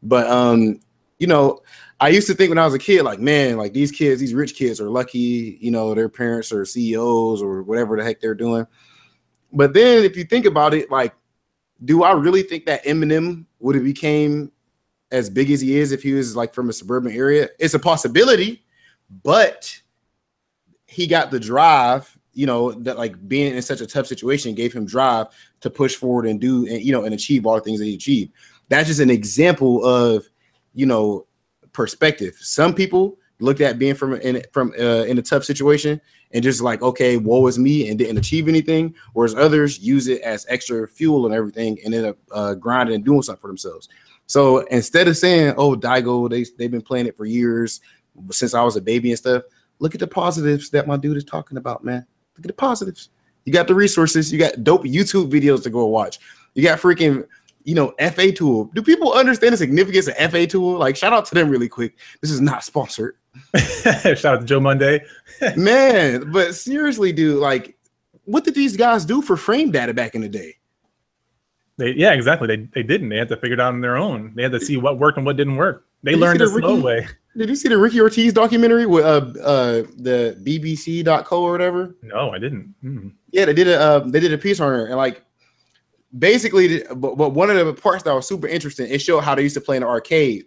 [0.00, 0.78] but um,
[1.20, 1.60] you know,
[2.00, 4.34] I used to think when I was a kid, like, man, like these kids, these
[4.34, 8.34] rich kids are lucky, you know, their parents are CEOs or whatever the heck they're
[8.34, 8.66] doing.
[9.52, 11.14] But then if you think about it, like,
[11.84, 14.50] do I really think that Eminem would have became
[15.12, 17.50] as big as he is if he was like from a suburban area?
[17.58, 18.64] It's a possibility,
[19.22, 19.78] but
[20.86, 24.72] he got the drive, you know, that like being in such a tough situation gave
[24.72, 25.26] him drive
[25.60, 27.94] to push forward and do and you know and achieve all the things that he
[27.94, 28.32] achieved.
[28.70, 30.30] That's just an example of
[30.80, 31.26] you know
[31.72, 32.34] perspective.
[32.40, 36.00] Some people looked at being from in from uh, in a tough situation
[36.32, 38.94] and just like okay, woe is me, and didn't achieve anything.
[39.12, 43.04] Whereas others use it as extra fuel and everything, and end up uh, grinding and
[43.04, 43.88] doing something for themselves.
[44.26, 47.80] So instead of saying, "Oh, Daigo, they they've been playing it for years
[48.30, 49.42] since I was a baby and stuff,"
[49.80, 52.06] look at the positives that my dude is talking about, man.
[52.36, 53.10] Look at the positives.
[53.44, 54.32] You got the resources.
[54.32, 56.20] You got dope YouTube videos to go watch.
[56.54, 57.26] You got freaking
[57.64, 58.70] you know, FA tool.
[58.74, 60.78] Do people understand the significance of FA tool?
[60.78, 61.96] Like, shout out to them really quick.
[62.20, 63.16] This is not sponsored.
[63.56, 65.00] shout out to Joe Money.
[65.56, 67.76] Man, but seriously, dude, like,
[68.24, 70.56] what did these guys do for frame data back in the day?
[71.76, 72.46] They, yeah, exactly.
[72.46, 73.08] They, they didn't.
[73.08, 74.32] They had to figure it out on their own.
[74.34, 75.86] They had to see what worked and what didn't work.
[76.02, 77.08] They did learned the, slow way.
[77.36, 81.94] Did you see the Ricki Ortiz documentary with uh, uh the BBC.co or whatever?
[82.02, 82.74] No, I didn't.
[82.82, 83.12] Mm.
[83.30, 85.24] Yeah, they did a uh, they did a piece on her and like
[86.18, 89.42] basically, but, but one of the parts that was super interesting, it showed how they
[89.42, 90.44] used to play in the arcade,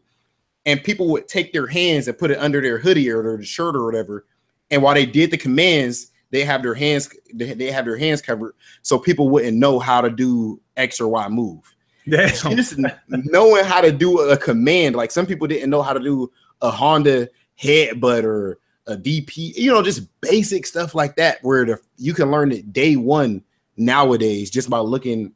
[0.65, 3.75] and people would take their hands and put it under their hoodie or their shirt
[3.75, 4.25] or whatever,
[4.71, 8.55] and while they did the commands, they have their hands they have their hands covered,
[8.81, 11.73] so people wouldn't know how to do X or Y move.
[12.09, 12.55] Damn.
[12.55, 16.31] Just knowing how to do a command, like some people didn't know how to do
[16.61, 17.29] a Honda
[17.61, 22.31] headbutt or a DP, you know, just basic stuff like that, where the, you can
[22.31, 23.41] learn it day one
[23.77, 25.33] nowadays just by looking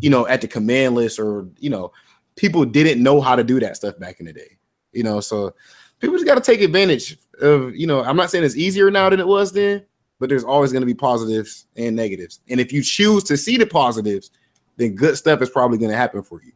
[0.00, 1.92] you know, at the command list or, you know,
[2.36, 4.58] people didn't know how to do that stuff back in the day,
[4.92, 5.20] you know.
[5.20, 5.54] So
[6.00, 9.08] people just got to take advantage of, you know, I'm not saying it's easier now
[9.08, 9.84] than it was then,
[10.20, 12.40] but there's always going to be positives and negatives.
[12.48, 14.30] And if you choose to see the positives,
[14.76, 16.52] then good stuff is probably going to happen for you.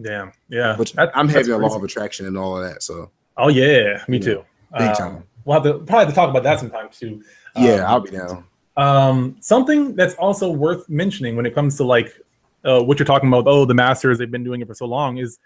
[0.00, 0.32] Damn.
[0.48, 0.76] Yeah.
[0.76, 2.82] Which that, I'm having a law of attraction and all of that.
[2.82, 4.36] So, oh, yeah, me too.
[4.36, 4.44] Know,
[4.78, 5.24] big um, time.
[5.44, 7.22] We'll have to probably have to talk about that sometime too.
[7.56, 8.44] Yeah, um, I'll be down.
[8.76, 12.20] Um, something that's also worth mentioning when it comes to like
[12.64, 15.18] uh, what you're talking about, oh, the masters, they've been doing it for so long,
[15.18, 15.38] is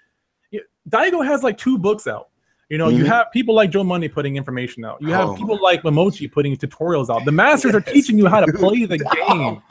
[0.89, 2.29] Daigo has like two books out.
[2.69, 2.99] You know, mm-hmm.
[2.99, 4.97] you have people like Joe Money putting information out.
[5.03, 5.37] You have oh.
[5.37, 7.25] people like Momochi putting tutorials out.
[7.25, 7.83] The masters yes.
[7.83, 9.63] are teaching you how to play the game.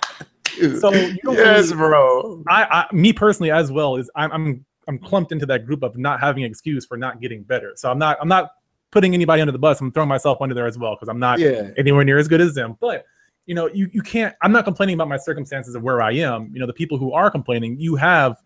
[0.80, 2.44] So you don't yes, bro.
[2.48, 5.98] I, I, me personally, as well, is I'm, I'm I'm clumped into that group of
[5.98, 7.72] not having an excuse for not getting better.
[7.76, 8.52] So I'm not I'm not
[8.92, 9.80] putting anybody under the bus.
[9.80, 11.70] I'm throwing myself under there as well because I'm not yeah.
[11.78, 12.78] anywhere near as good as them.
[12.80, 13.06] But
[13.52, 16.50] you know, you, you can't, I'm not complaining about my circumstances of where I am.
[16.54, 18.42] You know, the people who are complaining, you have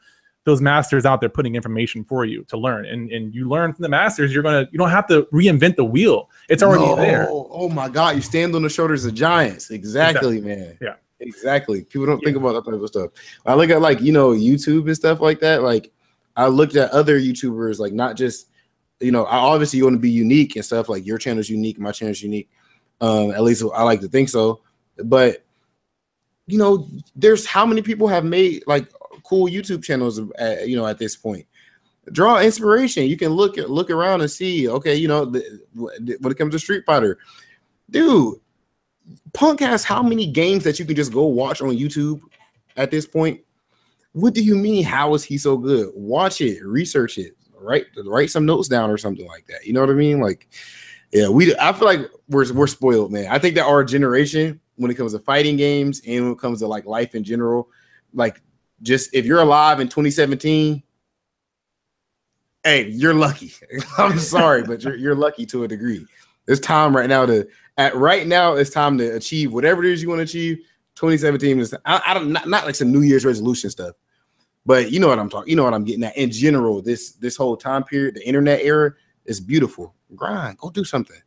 [0.46, 2.88] those masters out there putting information for you to learn.
[2.88, 5.76] And, and you learn from the masters, you're going to, you don't have to reinvent
[5.76, 6.32] the wheel.
[6.50, 6.96] It's already no.
[6.96, 7.28] there.
[7.30, 8.16] Oh my God.
[8.16, 9.70] You stand on the shoulders of giants.
[9.70, 10.42] Exactly, exactly.
[10.42, 10.78] man.
[10.82, 10.96] Yeah.
[11.20, 11.84] Exactly.
[11.84, 12.26] People don't yeah.
[12.26, 13.12] think about that type of stuff.
[13.46, 15.62] I look at like, you know, YouTube and stuff like that.
[15.62, 15.92] Like
[16.36, 18.50] I looked at other YouTubers, like not just,
[19.00, 21.78] you know, I obviously you want to be unique and stuff like your channel's unique,
[21.78, 22.50] my channel's unique.
[23.02, 24.62] Um, at least I like to think so.
[25.04, 25.44] But
[26.48, 28.88] you know, there's how many people have made like
[29.24, 31.46] cool YouTube channels, at, you know, at this point.
[32.12, 33.08] Draw inspiration.
[33.08, 34.70] You can look at look around and see.
[34.70, 37.18] Okay, you know, the, when it comes to Street Fighter,
[37.90, 38.36] dude,
[39.34, 42.22] Punk has how many games that you can just go watch on YouTube
[42.78, 43.42] at this point?
[44.14, 44.84] What do you mean?
[44.84, 45.92] How is he so good?
[45.96, 49.66] Watch it, research it, write write some notes down or something like that.
[49.66, 50.20] You know what I mean?
[50.20, 50.48] Like,
[51.12, 51.56] yeah, we.
[51.58, 53.28] I feel like we're we're spoiled, man.
[53.32, 56.60] I think that our generation, when it comes to fighting games and when it comes
[56.60, 57.70] to like life in general,
[58.14, 58.42] like
[58.82, 60.84] just if you're alive in 2017,
[62.64, 63.54] hey, you're lucky.
[63.98, 66.06] I'm sorry, but you're you're lucky to a degree.
[66.48, 70.02] It's time right now to at right now it's time to achieve whatever it is
[70.02, 70.58] you want to achieve.
[70.96, 73.96] 2017 is I, I don't not, not like some New Year's resolution stuff,
[74.66, 75.50] but you know what I'm talking.
[75.50, 76.18] You know what I'm getting at.
[76.18, 78.94] In general, this this whole time period, the internet era
[79.26, 79.94] is beautiful.
[80.16, 81.18] Grind, go do something.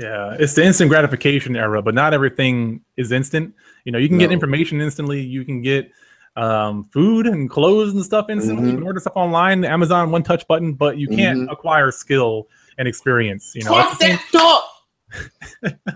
[0.00, 3.54] Yeah, it's the instant gratification era, but not everything is instant.
[3.84, 4.24] You know, you can No.
[4.24, 5.20] get information instantly.
[5.20, 5.90] You can get
[6.36, 8.68] um, food and clothes and stuff instantly.
[8.68, 8.78] You Mhm.
[8.78, 11.52] can order stuff online, the Amazon one touch button, but you can't Mhm.
[11.52, 12.46] acquire skill
[12.78, 13.52] and experience.
[13.54, 14.64] You know, Talk same- that talk.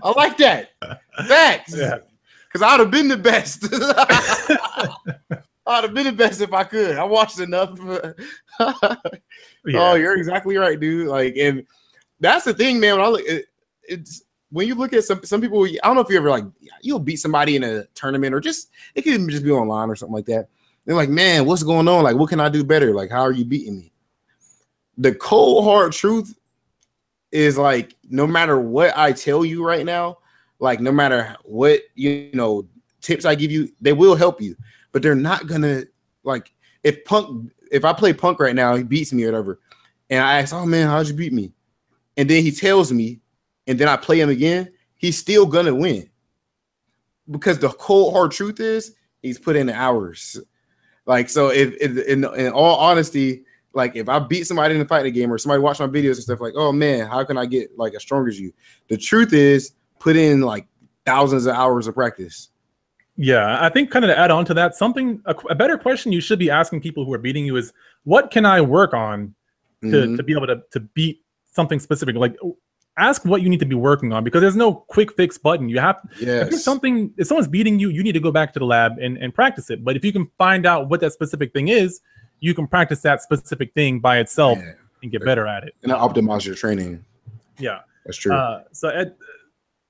[0.03, 0.71] I like that.
[1.27, 1.73] Facts.
[1.75, 1.99] Yeah.
[2.47, 3.63] Because I'd have been the best.
[5.67, 6.97] I'd have been the best if I could.
[6.97, 7.79] I watched enough.
[8.59, 8.97] yeah.
[9.73, 11.07] Oh, you're exactly right, dude.
[11.07, 11.65] Like, and
[12.19, 12.97] that's the thing, man.
[12.97, 13.45] When I look, it,
[13.87, 15.65] it's when you look at some some people.
[15.65, 16.45] I don't know if you ever like
[16.81, 19.95] you'll beat somebody in a tournament or just it could even just be online or
[19.95, 20.49] something like that.
[20.85, 22.03] They're like, man, what's going on?
[22.03, 22.93] Like, what can I do better?
[22.93, 23.91] Like, how are you beating me?
[24.97, 26.37] The cold hard truth
[27.31, 30.19] is like, no matter what I tell you right now,
[30.59, 32.67] like no matter what you know
[33.01, 34.55] tips I give you, they will help you,
[34.91, 35.83] but they're not gonna
[36.23, 36.51] like
[36.83, 39.59] if Punk if I play Punk right now, he beats me or whatever,
[40.09, 41.51] and I ask, oh man, how'd you beat me?
[42.15, 43.19] And then he tells me,
[43.67, 46.09] and then I play him again, he's still gonna win
[47.31, 50.39] because the cold hard truth is he's put in hours.
[51.05, 54.87] Like so, if, if in in all honesty, like if I beat somebody in the
[54.87, 57.45] fighting game or somebody watch my videos and stuff, like, oh man, how can I
[57.45, 58.53] get like as strong as you?
[58.89, 60.67] The truth is, put in like
[61.05, 62.49] thousands of hours of practice.
[63.17, 66.11] Yeah, I think kind of to add on to that, something a, a better question
[66.11, 67.71] you should be asking people who are beating you is,
[68.03, 69.33] what can I work on
[69.83, 70.17] to, Mhm.
[70.17, 71.23] to be able to, to beat
[71.53, 72.15] something specific?
[72.17, 72.35] Like,
[72.97, 75.67] ask what you need to be working on because there's no quick fix button.
[75.69, 78.65] You have if something if someone's beating you, you need to go back to the
[78.65, 79.83] lab and, and practice it.
[79.83, 82.01] But if you can find out what that specific thing is,
[82.39, 84.73] you can practice that specific thing by itself Yeah.
[85.03, 85.75] and get better at it.
[85.83, 87.03] And optimize your training.
[87.59, 87.79] Yeah.
[88.05, 88.33] That's true.
[88.33, 89.15] Uh, so Ed,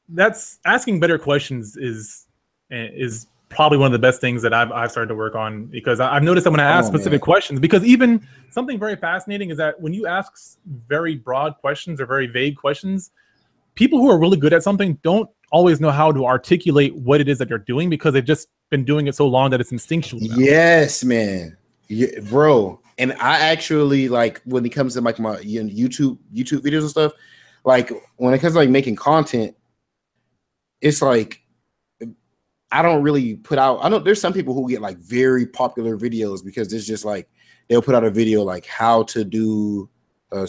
[0.10, 2.28] that's asking better questions is
[2.72, 6.00] is probably one of the best things that I've I've started to work on because
[6.00, 7.26] I've noticed that when I ask on, specific man.
[7.26, 12.06] questions, because even something very fascinating is that when you ask very broad questions or
[12.06, 13.12] very vague questions,
[13.76, 17.30] people who are really good at something don't always know how to articulate what it
[17.30, 20.20] is that they're doing because they've just been doing it so long that it's instinctual.
[20.22, 20.36] now.
[20.38, 21.56] Yes, man.
[21.88, 22.80] Yeah, bro.
[22.98, 26.82] And I actually like when it comes to like my you know, YouTube YouTube videos
[26.82, 27.14] and stuff,
[27.64, 29.56] like when it comes to like making content,
[30.82, 31.42] it's like
[32.76, 33.80] I don't really put out.
[33.82, 37.30] I know there's some people who get like very popular videos because it's just like
[37.70, 39.90] they'll put out a video like how to do
[40.32, 40.48] a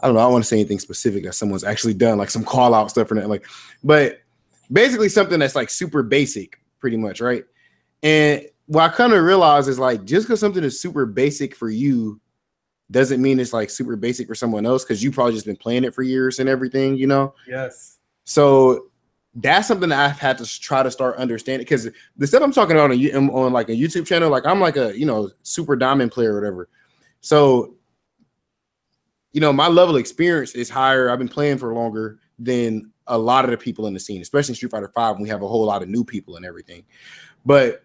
[0.00, 0.20] I don't know.
[0.20, 2.90] I don't want to say anything specific that someone's actually done, like some call out
[2.90, 3.28] stuff or that.
[3.28, 3.46] Like,
[3.82, 4.20] but
[4.70, 7.44] basically something that's like super basic, pretty much, right?
[8.04, 11.68] And what I kind of realize is like just because something is super basic for
[11.68, 12.20] you
[12.92, 15.82] doesn't mean it's like super basic for someone else because you probably just been playing
[15.82, 17.34] it for years and everything, you know.
[17.48, 17.98] Yes.
[18.24, 18.87] So
[19.40, 22.76] that's something that I've had to try to start understanding because the stuff I'm talking
[22.76, 25.30] about on, you- um, on like a YouTube channel, like I'm like a you know
[25.42, 26.68] super diamond player or whatever.
[27.20, 27.74] So
[29.32, 31.10] you know my level of experience is higher.
[31.10, 34.54] I've been playing for longer than a lot of the people in the scene, especially
[34.54, 35.14] Street Fighter Five.
[35.16, 36.84] When we have a whole lot of new people and everything,
[37.44, 37.84] but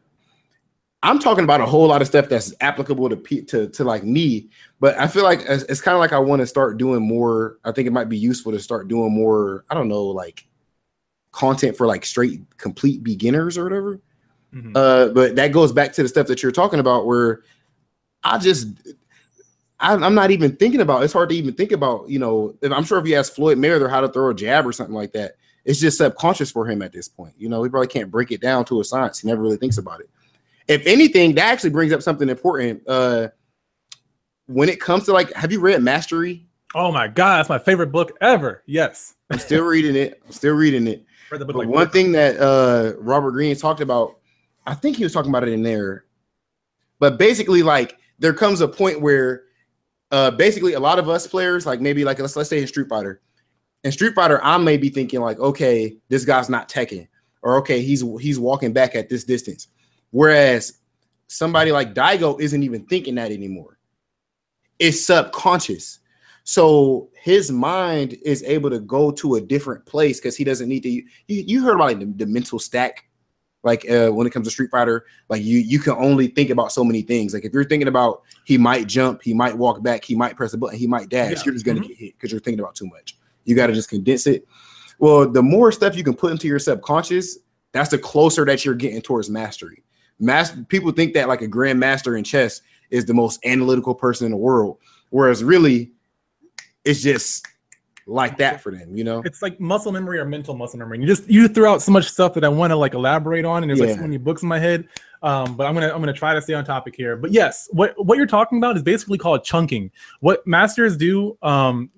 [1.03, 4.49] I'm talking about a whole lot of stuff that's applicable to to to like me.
[4.79, 7.57] But I feel like it's kind of like I want to start doing more.
[7.65, 9.65] I think it might be useful to start doing more.
[9.69, 10.47] I don't know, like
[11.33, 13.99] content for like straight complete beginners or whatever.
[14.53, 14.71] Mhm.
[14.75, 17.41] Uh, but that goes back to the stuff that you're talking about, where
[18.23, 18.67] I just
[19.79, 21.03] I, I'm not even thinking about.
[21.03, 22.07] It's hard to even think about.
[22.07, 24.65] You know, if, I'm sure if you ask Floyd Mayweather how to throw a jab
[24.65, 27.33] or something like that, it's just subconscious for him at this point.
[27.37, 29.19] You know, he probably can't break it down to a science.
[29.19, 30.09] He never really thinks about it.
[30.67, 32.83] If anything, that actually brings up something important.
[32.87, 33.29] Uh,
[34.45, 36.45] when it comes to like, have you read Mastery?
[36.75, 38.63] Oh my god, that's my favorite book ever.
[38.65, 39.15] Yes.
[39.29, 40.21] I'm still reading it.
[40.25, 41.05] I'm still reading it.
[41.33, 44.19] Read the book But like one thing that uh Robert Greene talked about,
[44.67, 46.05] I think he was talking about it in there.
[46.99, 49.45] But basically, like there comes a point where
[50.11, 52.87] uh basically a lot of us players, like maybe like let's let's say in Street
[52.87, 53.19] Fighter.
[53.83, 57.07] In Street Fighter, I may be thinking like, okay, this guy's not teching,
[57.41, 59.69] or okay, he's he's walking back at this distance.
[60.11, 60.81] Whereas
[61.25, 63.79] somebody like Daigo isn't even thinking that anymore.
[64.77, 65.97] It's subconscious.
[66.43, 70.83] So his mind is able to go to a different place because he doesn't need
[70.83, 70.89] to.
[70.89, 73.05] You, you heard about like the, the mental stack.
[73.65, 76.73] Like uh, when it comes to Street Fighter, like you you can only think about
[76.73, 77.33] so many things.
[77.33, 80.51] Like if you're thinking about he might jump, he might walk back, he might press
[80.53, 81.41] a button, he might dash, Yeah.
[81.45, 81.87] you're just gonna Mhm.
[81.87, 83.17] get hit because you're thinking about too much.
[83.45, 84.45] You got to just condense it.
[84.99, 87.37] Well, the more stuff you can put into your subconscious,
[87.71, 89.81] that's the closer that you're getting towards mastery.
[90.19, 94.31] Mas- people think that like a grandmaster in chess is the most analytical person in
[94.31, 94.77] the world,
[95.09, 95.89] whereas really,
[96.85, 97.47] it's just
[98.05, 98.95] like that for them.
[98.95, 99.21] You know?
[99.25, 100.99] It's like muscle memory or mental muscle memory.
[100.99, 103.63] You just you throw out so much stuff that I want to like elaborate on,
[103.63, 104.87] and there's like so many books in my head.
[105.21, 107.15] Um, but I'm gonna I'm gonna try to stay on topic here.
[107.15, 109.91] But yes, what what you're talking about is basically called chunking.
[110.19, 111.89] What masters do, um,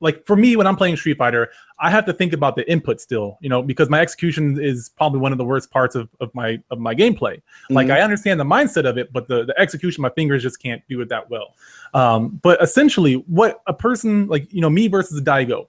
[0.00, 3.00] like for me when I'm playing Street Fighter, I have to think about the input
[3.00, 6.34] still, you know, because my execution is probably one of the worst parts of, of
[6.34, 7.42] my of my gameplay.
[7.68, 7.96] Like Mhm.
[7.96, 11.00] I understand the mindset of it, but the, the execution, my fingers just can't do
[11.02, 11.54] it that well.
[11.94, 15.66] Um, but essentially, what a person like you know me versus Daigo,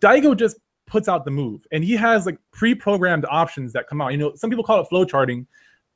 [0.00, 0.56] Daigo just
[0.86, 4.12] puts out the move, and he has like pre-programmed options that come out.
[4.12, 5.46] You know, some people call it flow charting,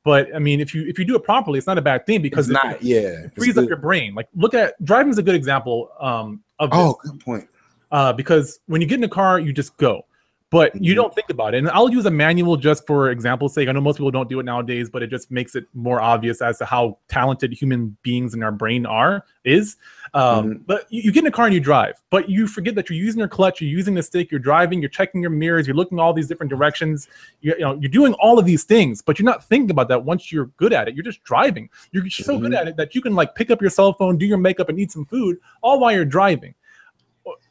[0.03, 2.21] but I mean, if you if you do it properly, it's not a bad thing
[2.21, 2.83] because it's it, not.
[2.83, 3.25] Yeah.
[3.25, 4.13] it frees up your brain.
[4.13, 7.47] Like look at driving is a good example um, of this Oh, good point.
[7.91, 10.05] uh, because when you get in a car, you just go,
[10.51, 10.97] but you Mhm.
[10.97, 11.59] don't think about it.
[11.59, 13.69] And I'll use a manual just for example's sake.
[13.69, 16.41] I know most people don't do it nowadays, but it just makes it more obvious
[16.41, 19.77] as to how talented human beings in our brain are is.
[20.13, 20.61] Um, Mhm.
[20.67, 22.99] But you, you get in a car and you drive, but you forget that you're
[22.99, 25.99] using your clutch, you're using the stick, you're driving, you're checking your mirrors, you're looking
[25.99, 27.07] all these different directions.
[27.39, 30.03] You, you know, you're doing all of these things, but you're not thinking about that
[30.03, 30.95] once you're good at it.
[30.95, 31.69] You're just driving.
[31.93, 32.57] You're so good Mhm.
[32.57, 34.77] at it that you can like pick up your cell phone, do your makeup, and
[34.77, 36.53] eat some food all while you're driving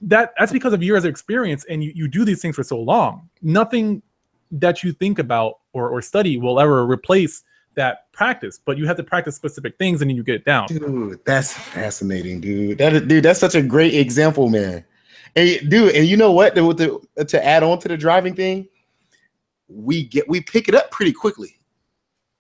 [0.01, 2.79] that that's because of years of experience and you, you do these things for so
[2.79, 4.03] long nothing
[4.51, 7.45] that you think about or, or study will ever replace
[7.75, 10.67] that practice but you have to practice specific things and then you get it down
[10.67, 12.79] Dude, that's fascinating, dude.
[12.79, 14.85] That dude, that's such a great example, man.
[15.37, 16.55] And dude, and you know what?
[16.55, 18.69] The- to add on to the driving thing,
[19.69, 21.59] we get we pick it up pretty quickly.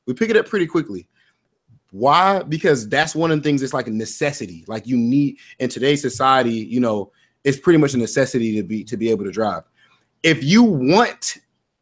[0.06, 1.06] We pick it up pretty quickly.
[1.92, 2.42] Why?
[2.42, 3.62] Because that's one of the things.
[3.62, 4.64] It's like a necessity.
[4.66, 7.12] Like you need in today's society, you know,
[7.44, 9.64] it's pretty much a necessity to be to be able to drive.
[10.22, 11.38] If you want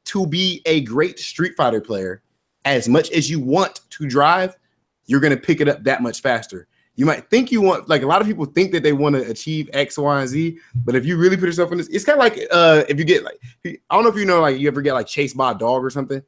[0.07, 2.23] to be a great Street Fighter player,
[2.65, 4.57] as much as you want to drive,
[5.07, 6.69] you're going to pick it up that much faster.
[6.97, 9.23] You might think you want, like a lot of people think that they want to
[9.31, 12.19] achieve X, Y, and Z, but if you really put yourself in this, it's kind
[12.19, 14.67] of like uh, if you get like, I don't know if you know, like you
[14.67, 16.21] ever get like chased by a dog or something,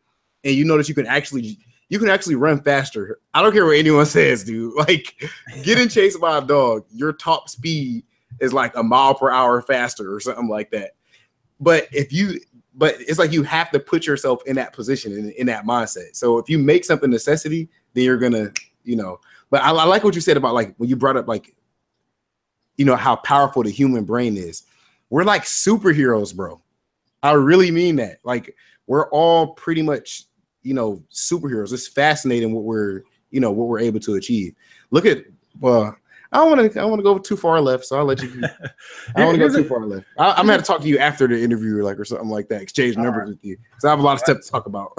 [0.45, 1.59] and you notice you can actually,
[1.89, 3.19] you can actually run faster.
[3.35, 4.75] I don't care what anyone says, dude.
[4.77, 5.29] Like
[5.65, 8.05] getting chased by a dog, your top speed
[8.41, 10.93] is like a mile per hour faster or something like that.
[11.59, 12.41] But if you,
[12.75, 16.17] but it's like you have to put yourself in that position in, in that mindset.
[16.17, 18.53] So if you make something necessity, then you're gonna,
[18.85, 19.21] you know.
[19.51, 21.55] But I, I like what you said about like when you brought up like,
[22.77, 24.63] you know, how powerful the human brain is.
[25.11, 26.63] We're like superheroes, bro.
[27.23, 28.19] I really mean that.
[28.25, 28.55] Like
[28.87, 30.25] we're all pretty much,
[30.63, 31.73] you know, superheroes.
[31.73, 34.55] It's fascinating what we're, you know, what we're able to achieve.
[34.91, 35.25] Look at
[35.61, 35.97] well,
[36.33, 36.81] I don't want to.
[36.81, 38.31] I want to go too far left, so I'll let you.
[39.17, 40.07] I don't want to go too far left.
[40.17, 42.49] I, I'm gonna have to talk to you after the interview, like or something like
[42.49, 42.63] that.
[42.63, 44.93] Exchange numbers with you, because I have a lot of stuff to talk about.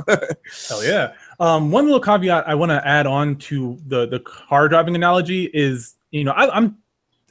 [0.68, 1.14] Hell yeah.
[1.40, 5.46] Um, one little caveat I want to add on to the the car driving analogy
[5.54, 6.78] is, you know, I, I'm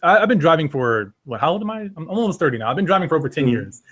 [0.03, 1.40] I, I've been driving for what?
[1.40, 1.80] How old am I?
[1.82, 2.70] I'm, I'm almost thirty now.
[2.70, 3.51] I've been driving for over 10 Mhm.
[3.51, 3.82] years.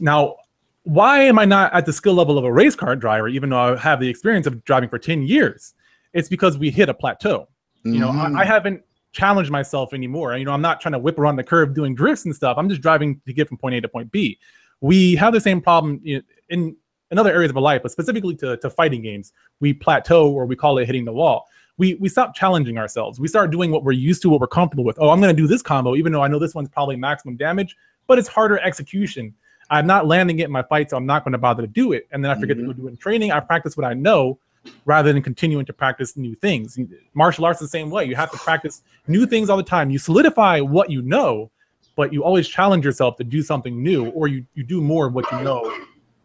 [0.00, 0.36] Now,
[0.82, 3.74] why am I not at the skill level of a race car driver, even though
[3.74, 5.74] I have the experience of driving for ten years?
[6.12, 7.48] It's because we hit a plateau.
[7.84, 8.36] You know, Mhm.
[8.36, 8.82] I, I haven't
[9.12, 10.36] challenged myself anymore.
[10.36, 12.56] You know, I'm not trying to whip around the curve doing drifts and stuff.
[12.58, 14.38] I'm just driving to get from point A to point B.
[14.80, 16.76] We have the same problem know, in
[17.10, 19.32] in other areas of our life, but specifically to, to fighting games.
[19.60, 21.46] We plateau or we call it hitting the wall.
[21.76, 23.20] We we stop challenging ourselves.
[23.20, 24.98] We start doing what we're used to, what we're comfortable with.
[24.98, 27.36] Oh, I'm going to do this combo, even though I know this one's probably maximum
[27.36, 29.34] damage, but it's harder execution.
[29.70, 31.92] I'm not landing it in my fight, so I'm not going to bother to do
[31.92, 32.06] it.
[32.12, 32.66] And then I forget to Mhm.
[32.66, 33.30] go do it in training.
[33.32, 34.38] I practice what I know
[34.84, 36.78] rather than continuing to practice new things.
[37.14, 38.04] Martial arts the same way.
[38.04, 39.90] You have to practice new things all the time.
[39.90, 41.50] You solidify what you know,
[41.96, 45.14] but you always challenge yourself to do something new, or you you do more of
[45.14, 45.72] what you know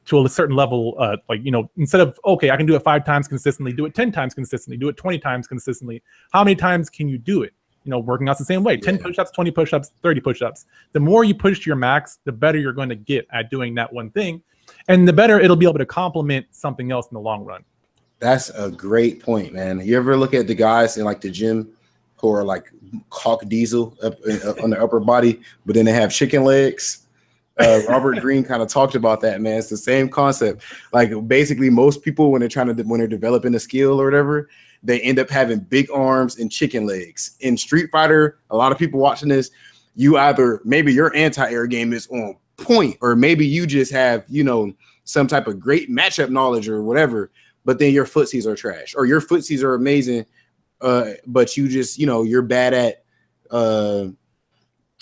[0.05, 0.95] to a certain level.
[0.97, 3.85] Uh, like you know, instead of okay, I can do it five times consistently, do
[3.85, 6.01] it ten times consistently, do it twenty times consistently.
[6.31, 7.53] How many times can you do it?
[7.83, 8.77] You know, working out the same way.
[8.77, 9.03] Ten Yeah.
[9.03, 10.65] push-ups, twenty push-ups, thirty push-ups.
[10.93, 13.75] The more you push to your max, the better you're going to get at doing
[13.75, 14.41] that one thing,
[14.87, 17.63] and the better it'll be able to complement something else in the long run.
[18.19, 19.79] That's a great point, man.
[19.85, 21.69] You ever look at the guys in like the gym
[22.17, 22.71] who are like
[23.11, 27.05] Hawk Diesel up, uh, on the upper body, but then they have chicken legs?
[27.59, 29.57] Uh, Robert Greene kind of talked about that, man.
[29.57, 30.63] It's the same concept.
[30.93, 34.49] Like basically, most people when they're trying to when they're developing a skill or whatever,
[34.83, 37.37] they end up having big arms and chicken legs.
[37.41, 39.51] In Street Fighter, a lot of people watching this,
[39.95, 44.43] you either maybe your anti-air game is on point, or maybe you just have you
[44.43, 47.31] know some type of great matchup knowledge or whatever,
[47.67, 50.25] but then your footsies are trash or your footsies are amazing,
[50.79, 53.03] uh, but you just you know you're bad at
[53.51, 54.05] uh,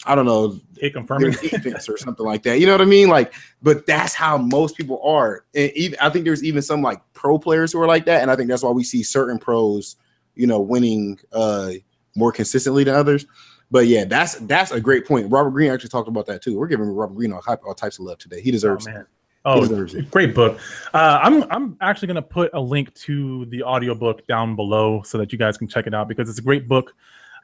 [0.04, 2.60] I don't know hit confirming defense or something like that.
[2.60, 3.08] You know what I mean?
[3.08, 5.46] Like, but that's how most people are.
[5.54, 8.32] And even I think there's even some like pro players who are like that, and
[8.32, 9.96] I think that's why we see certain pros,
[10.34, 11.74] you know, winning uh
[12.16, 13.28] more consistently than others.
[13.70, 15.30] But yeah, that's that's a great point.
[15.30, 16.58] Robert Greene actually talked about that too.
[16.58, 18.42] We're giving Robert Greene all, all types of love today.
[18.42, 19.06] He deserves oh, it.
[19.46, 20.60] Oh, great book.
[20.94, 25.32] Uh, I'm I'm actually gonna put a link to the audiobook down below so that
[25.32, 26.94] you guys can check it out because it's a great book.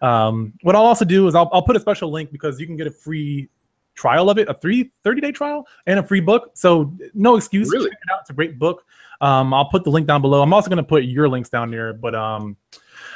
[0.01, 2.75] Um, what I'll also do is I'll, I'll put a special link because you can
[2.75, 3.49] get a free
[3.93, 6.51] trial of it, a three 30 day trial and a free book.
[6.53, 7.71] So no excuse.
[7.71, 7.89] Really?
[7.89, 8.21] Check it out.
[8.21, 8.83] It's a great book.
[9.21, 10.41] Um, I'll put the link down below.
[10.41, 12.57] I'm also going to put your links down there, but um,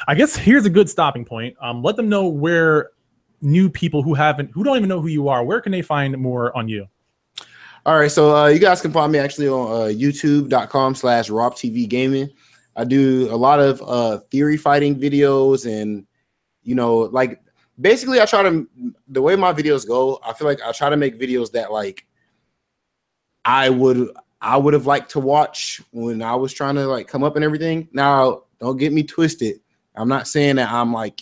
[0.08, 1.56] I guess here's a good stopping point.
[1.60, 2.92] Um, let them know where
[3.42, 6.16] new people who haven't, who don't even know who you are, where can they find
[6.18, 6.88] more on you?
[7.86, 11.54] All right, so uh, you guys can find me actually on uh, YouTube.com slash Rob
[11.54, 12.32] TV Gaming.
[12.76, 16.08] I do a lot of uh, theory fighting videos, and
[16.64, 17.40] you know, like
[17.80, 18.68] basically, I try to
[19.08, 20.20] the way my videos go.
[20.26, 22.08] I feel like I try to make videos that like
[23.46, 24.10] I would
[24.42, 27.46] I would have liked to watch when I was trying to like come up and
[27.46, 27.88] everything.
[27.94, 29.60] Now, don't get me twisted.
[29.96, 31.22] I'm not saying that I'm like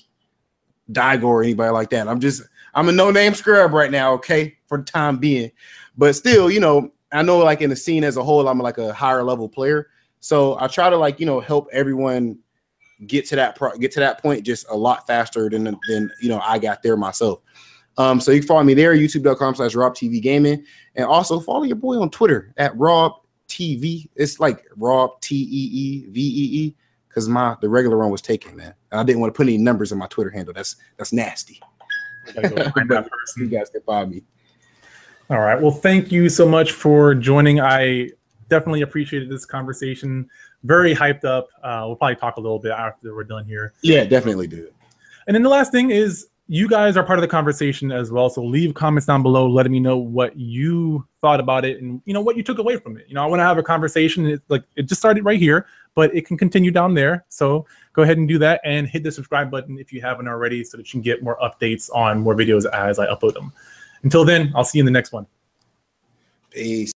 [0.90, 2.08] Daigo or anybody like that.
[2.08, 2.42] I'm just
[2.74, 5.52] I'm a no name scrub right now, okay, for the time being.
[5.98, 8.78] But still, you know, I know like in the scene as a whole, I'm like
[8.78, 9.88] a higher level player.
[10.20, 12.40] So I try to like, you know, help everyone
[13.08, 16.30] get to that pro- get to that point just a lot faster than than you
[16.30, 17.42] know I got there myself.
[17.98, 20.66] Um, so you can follow me there, youtube.com slash Rob TV Gaming,
[20.96, 23.14] and also follow your boy on Twitter at Rob
[23.48, 24.10] TV.
[24.16, 26.76] It's like Rob T E E V E E
[27.08, 28.74] because my the regular one was taken, man.
[28.92, 30.54] And I didn't want to put any numbers in my Twitter handle.
[30.54, 31.60] That's that's nasty.
[32.34, 32.42] Go
[32.72, 33.12] find that person.
[33.44, 34.24] You guys can find me.
[35.30, 35.60] All right.
[35.60, 37.60] Well, thank you so much for joining.
[37.60, 38.10] I
[38.50, 40.30] definitely appreciated this conversation.
[40.64, 41.48] Very hyped up.
[41.64, 43.74] Uh, we'll probably talk a little bit after we're done here.
[43.82, 44.70] Yeah, definitely do.
[45.28, 48.30] And then the last thing is you guys are part of the conversation as well.
[48.30, 52.14] So leave comments down below, letting me know what you thought about it and you
[52.14, 53.06] know what you took away from it.
[53.08, 54.26] You know, I want to have a conversation.
[54.26, 57.24] It's like it just started right here, but it can continue down there.
[57.30, 60.66] So go ahead and do that and hit the subscribe button if you haven't already,
[60.66, 63.54] so that you can get more updates on more videos as I upload them.
[64.04, 65.26] Until then, I'll see you in the next one.
[66.52, 66.93] Peace.